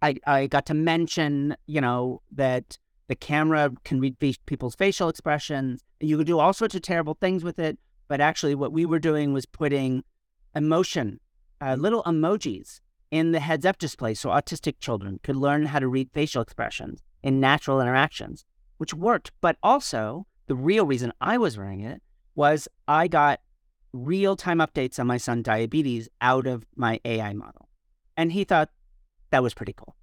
[0.00, 2.78] I I got to mention, you know, that
[3.12, 5.84] the camera can read people's facial expressions.
[6.00, 7.78] You could do all sorts of terrible things with it.
[8.08, 10.02] But actually, what we were doing was putting
[10.54, 11.20] emotion,
[11.60, 15.88] uh, little emojis in the heads up display so autistic children could learn how to
[15.88, 18.46] read facial expressions in natural interactions,
[18.78, 19.30] which worked.
[19.42, 22.00] But also, the real reason I was wearing it
[22.34, 23.40] was I got
[23.92, 27.68] real time updates on my son diabetes out of my AI model.
[28.16, 28.70] And he thought
[29.28, 29.94] that was pretty cool.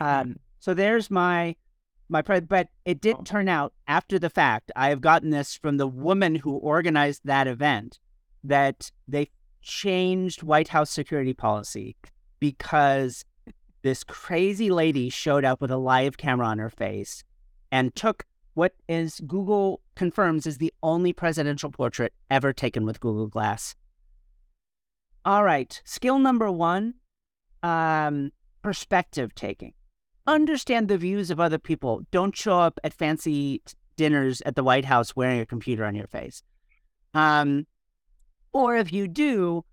[0.00, 1.56] Um, so there's my
[2.08, 3.22] my but it did oh.
[3.22, 4.70] turn out after the fact.
[4.76, 7.98] I have gotten this from the woman who organized that event
[8.42, 9.30] that they
[9.62, 11.96] changed White House security policy
[12.38, 13.24] because
[13.82, 17.24] this crazy lady showed up with a live camera on her face
[17.72, 18.24] and took
[18.54, 23.74] what is Google confirms is the only presidential portrait ever taken with Google Glass.
[25.24, 26.94] All right, skill number one,
[27.62, 28.30] um,
[28.62, 29.72] perspective taking
[30.26, 32.02] understand the views of other people.
[32.10, 33.62] Don't show up at fancy
[33.96, 36.42] dinners at the White House wearing a computer on your face.
[37.12, 37.66] Um,
[38.52, 39.64] or if you do,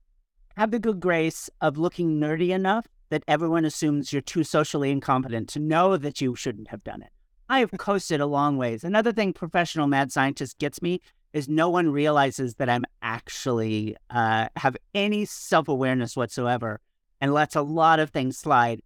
[0.57, 5.49] have the good grace of looking nerdy enough that everyone assumes you're too socially incompetent
[5.49, 7.09] to know that you shouldn't have done it.
[7.49, 8.83] I have coasted a long ways.
[8.83, 11.01] Another thing professional mad scientist gets me
[11.33, 16.79] is no one realizes that I'm actually uh, have any self awareness whatsoever
[17.19, 18.81] and lets a lot of things slide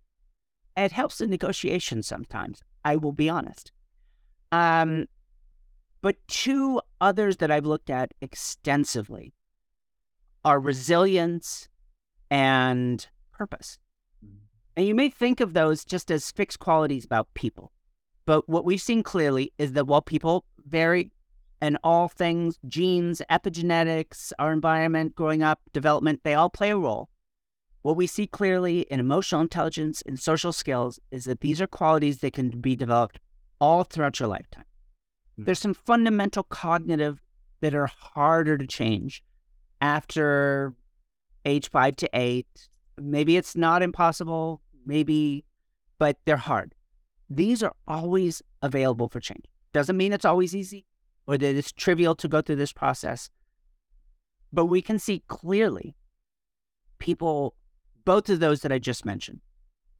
[0.75, 2.61] it helps in negotiations sometimes.
[2.83, 3.71] I will be honest.
[4.51, 5.07] Um,
[6.01, 9.33] but two others that I've looked at extensively
[10.43, 11.67] are resilience
[12.29, 13.79] and purpose.
[14.23, 14.35] Mm-hmm.
[14.77, 17.71] And you may think of those just as fixed qualities about people.
[18.25, 21.11] But what we've seen clearly is that while people vary
[21.61, 27.09] in all things, genes, epigenetics, our environment, growing up, development, they all play a role.
[27.85, 32.17] What we see clearly in emotional intelligence and social skills is that these are qualities
[32.17, 33.19] that can be developed
[33.61, 34.63] all throughout your lifetime.
[35.33, 35.43] Mm-hmm.
[35.43, 37.21] There's some fundamental cognitive
[37.61, 39.21] that are harder to change
[39.81, 40.73] after
[41.45, 42.47] age five to eight.
[42.97, 45.45] Maybe it's not impossible, maybe,
[45.99, 46.73] but they're hard.
[47.29, 49.45] These are always available for change.
[49.73, 50.87] Doesn't mean it's always easy
[51.27, 53.29] or that it's trivial to go through this process.
[54.51, 55.95] But we can see clearly
[56.97, 57.53] people
[58.05, 59.41] both of those that I just mentioned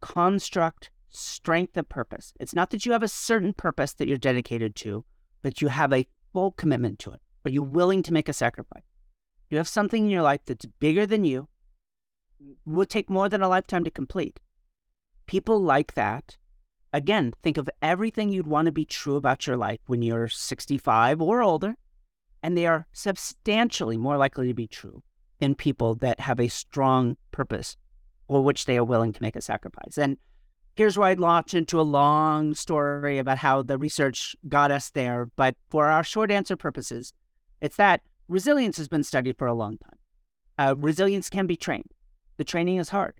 [0.01, 2.33] construct, strength of purpose.
[2.39, 5.03] It's not that you have a certain purpose that you're dedicated to,
[5.41, 7.21] but you have a full commitment to it.
[7.45, 8.83] Are you willing to make a sacrifice?
[9.49, 11.47] You have something in your life that's bigger than you,
[12.65, 14.39] will take more than a lifetime to complete.
[15.25, 16.37] People like that.
[16.93, 21.21] Again, think of everything you'd want to be true about your life when you're 65
[21.21, 21.75] or older,
[22.43, 25.03] and they are substantially more likely to be true
[25.39, 27.75] in people that have a strong purpose
[28.27, 29.97] or which they are willing to make a sacrifice.
[29.97, 30.17] And
[30.75, 35.29] here's where I'd launch into a long story about how the research got us there.
[35.35, 37.13] But for our short answer purposes,
[37.61, 39.99] it's that resilience has been studied for a long time.
[40.57, 41.91] Uh, resilience can be trained.
[42.37, 43.15] The training is hard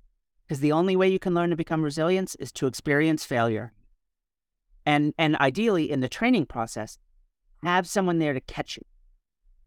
[0.46, 3.74] because the only way you can learn to become resilient is to experience failure.
[4.86, 6.98] And, and ideally, in the training process,
[7.64, 8.84] have someone there to catch you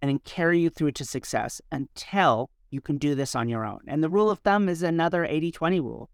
[0.01, 3.81] and carry you through to success until you can do this on your own.
[3.87, 6.11] And the rule of thumb is another 80 20 rule.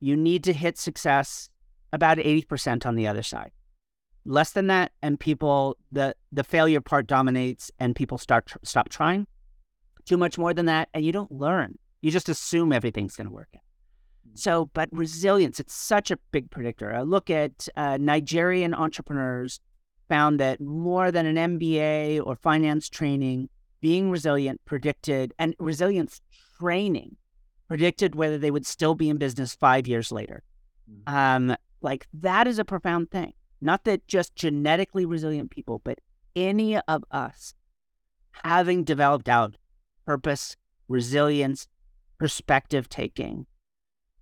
[0.00, 1.48] You need to hit success
[1.92, 3.52] about 80% on the other side.
[4.24, 8.88] Less than that, and people, the, the failure part dominates and people start tr- stop
[8.88, 9.26] trying.
[10.04, 11.78] Too much more than that, and you don't learn.
[12.02, 13.62] You just assume everything's going to work out.
[14.28, 14.38] Mm.
[14.38, 16.92] So, but resilience, it's such a big predictor.
[16.92, 19.60] I look at uh, Nigerian entrepreneurs
[20.08, 23.48] found that more than an MBA or finance training
[23.80, 26.20] being resilient predicted and resilience
[26.58, 27.16] training
[27.68, 30.42] predicted whether they would still be in business five years later.
[31.06, 33.32] Um, like that is a profound thing.
[33.60, 35.98] Not that just genetically resilient people, but
[36.34, 37.54] any of us
[38.44, 39.56] having developed out
[40.04, 40.56] purpose,
[40.88, 41.66] resilience,
[42.18, 43.46] perspective taking,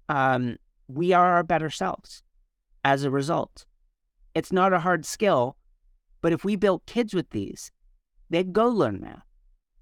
[0.08, 0.56] um,
[0.88, 2.22] we are our better selves
[2.84, 3.66] as a result.
[4.34, 5.56] It's not a hard skill,
[6.20, 7.70] but if we built kids with these,
[8.30, 9.24] they'd go learn math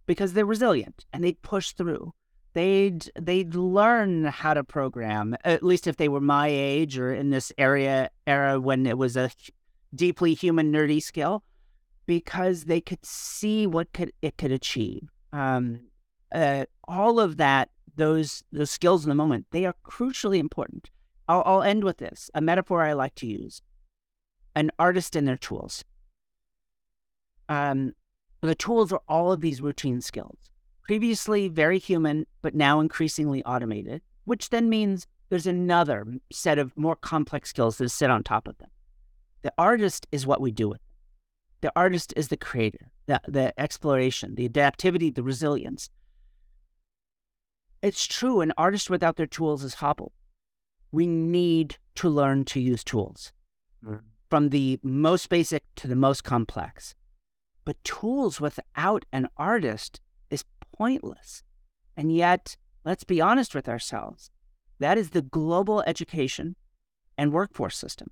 [0.07, 2.13] because they're resilient and they'd push through.
[2.55, 7.31] They'd they'd learn how to program, at least if they were my age or in
[7.31, 9.31] this area era when it was a
[9.95, 11.45] deeply human nerdy skill,
[12.07, 15.09] because they could see what could it could achieve.
[15.33, 15.87] Um,
[16.31, 20.91] uh, all of that, those those skills in the moment, they are crucially important.
[21.29, 23.63] I'll, I'll end with this a metaphor I like to use:
[24.55, 25.85] an artist and their tools.
[27.49, 27.95] Um,
[28.49, 30.51] the tools are all of these routine skills,
[30.83, 36.97] previously very human, but now increasingly automated, which then means there's another set of more
[36.97, 38.69] complex skills that sit on top of them.
[39.43, 40.87] The artist is what we do with them.
[41.63, 45.89] The artist is the creator, the, the exploration, the adaptivity, the resilience.
[47.81, 50.13] It's true, an artist without their tools is hobbled.
[50.91, 53.33] We need to learn to use tools
[53.85, 54.01] mm.
[54.29, 56.95] from the most basic to the most complex.
[57.65, 60.01] But tools without an artist
[60.31, 60.45] is
[60.77, 61.43] pointless.
[61.97, 64.31] And yet, let's be honest with ourselves
[64.79, 66.57] that is the global education
[67.17, 68.11] and workforce system.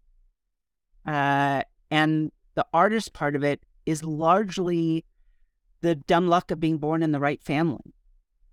[1.04, 5.04] Uh, and the artist part of it is largely
[5.80, 7.94] the dumb luck of being born in the right family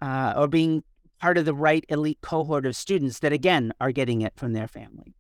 [0.02, 0.84] uh, or being
[1.20, 4.68] part of the right elite cohort of students that, again, are getting it from their
[4.68, 5.16] family.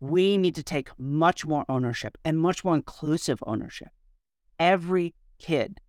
[0.00, 3.88] We need to take much more ownership and much more inclusive ownership
[4.58, 5.80] every kid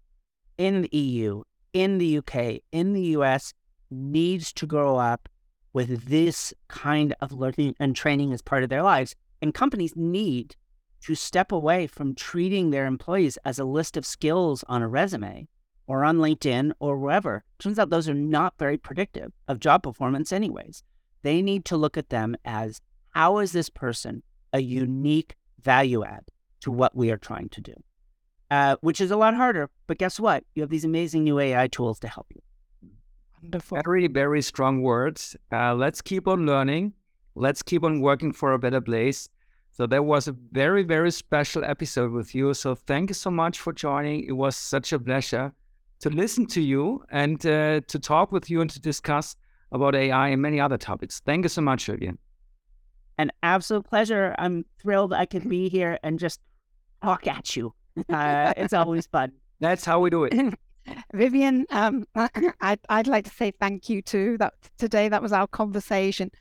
[0.58, 1.44] in the EU,
[1.74, 3.54] in the UK, in the US
[3.90, 5.30] needs to grow up
[5.74, 9.16] with this kind of learning and training as part of their lives.
[9.42, 10.56] And companies need
[11.02, 15.48] to step away from treating their employees as a list of skills on a resume
[15.88, 17.44] or on LinkedIn or wherever.
[17.58, 20.84] Turns out those are not very predictive of job performance, anyways.
[21.22, 26.26] They need to look at them as how is this person a unique value add
[26.62, 27.74] to what we are trying to do?
[28.52, 29.70] Uh, which is a lot harder.
[29.86, 30.44] But guess what?
[30.56, 32.42] You have these amazing new AI tools to help you.
[33.42, 33.80] Wonderful.
[33.86, 35.36] Very, very strong words.
[35.52, 36.94] Uh, let's keep on learning.
[37.36, 39.30] Let's keep on working for a better place.
[39.72, 42.54] So that was a very, very special episode with you.
[42.54, 44.26] So thank you so much for joining.
[44.26, 45.54] It was such a pleasure
[46.00, 49.36] to listen to you and uh, to talk with you and to discuss
[49.72, 51.22] about AI and many other topics.
[51.26, 52.18] Thank you so much, Vivienne.
[53.18, 54.36] An absolute pleasure.
[54.38, 56.40] I'm thrilled I can be here and just
[57.04, 57.74] talk at you.
[58.10, 59.32] Uh, it's always fun.
[59.60, 60.34] That's how we do it.
[61.14, 62.06] Vivienne, um,
[62.62, 64.38] I'd, I'd like to say thank you too.
[64.38, 66.32] That today that was our conversation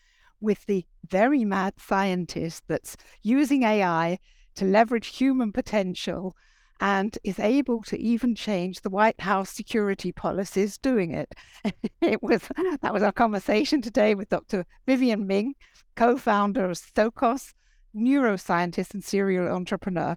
[0.40, 4.18] with the very mad scientist that's using AI
[4.54, 6.36] to leverage human potential
[6.80, 11.34] and is able to even change the White House security policies doing it.
[12.00, 12.42] it was
[12.82, 14.64] that was our conversation today with Dr.
[14.86, 15.54] Vivienne Ming,
[15.96, 17.52] co-founder of Socos,
[17.96, 20.16] neuroscientist and serial entrepreneur.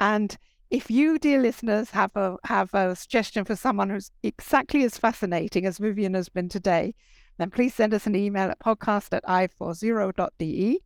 [0.00, 0.36] And
[0.72, 5.66] if you, dear listeners, have a have a suggestion for someone who's exactly as fascinating
[5.66, 6.94] as Vivienne has been today,
[7.36, 10.80] then please send us an email at podcast at i40.de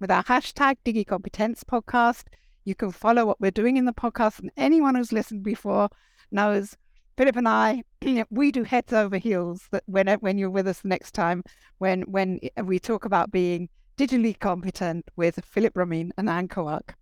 [0.00, 2.24] with our hashtag DigiCompetence podcast.
[2.66, 5.88] You can follow what we're doing in the podcast, and anyone who's listened before
[6.30, 6.76] knows
[7.16, 7.84] Philipp and I,
[8.30, 11.42] we do heads over heels that when when you're with us the next time,
[11.78, 16.96] when when we talk about being digitally competent with Philipp Ramin and Anne Koark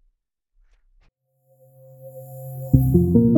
[3.00, 3.29] thank you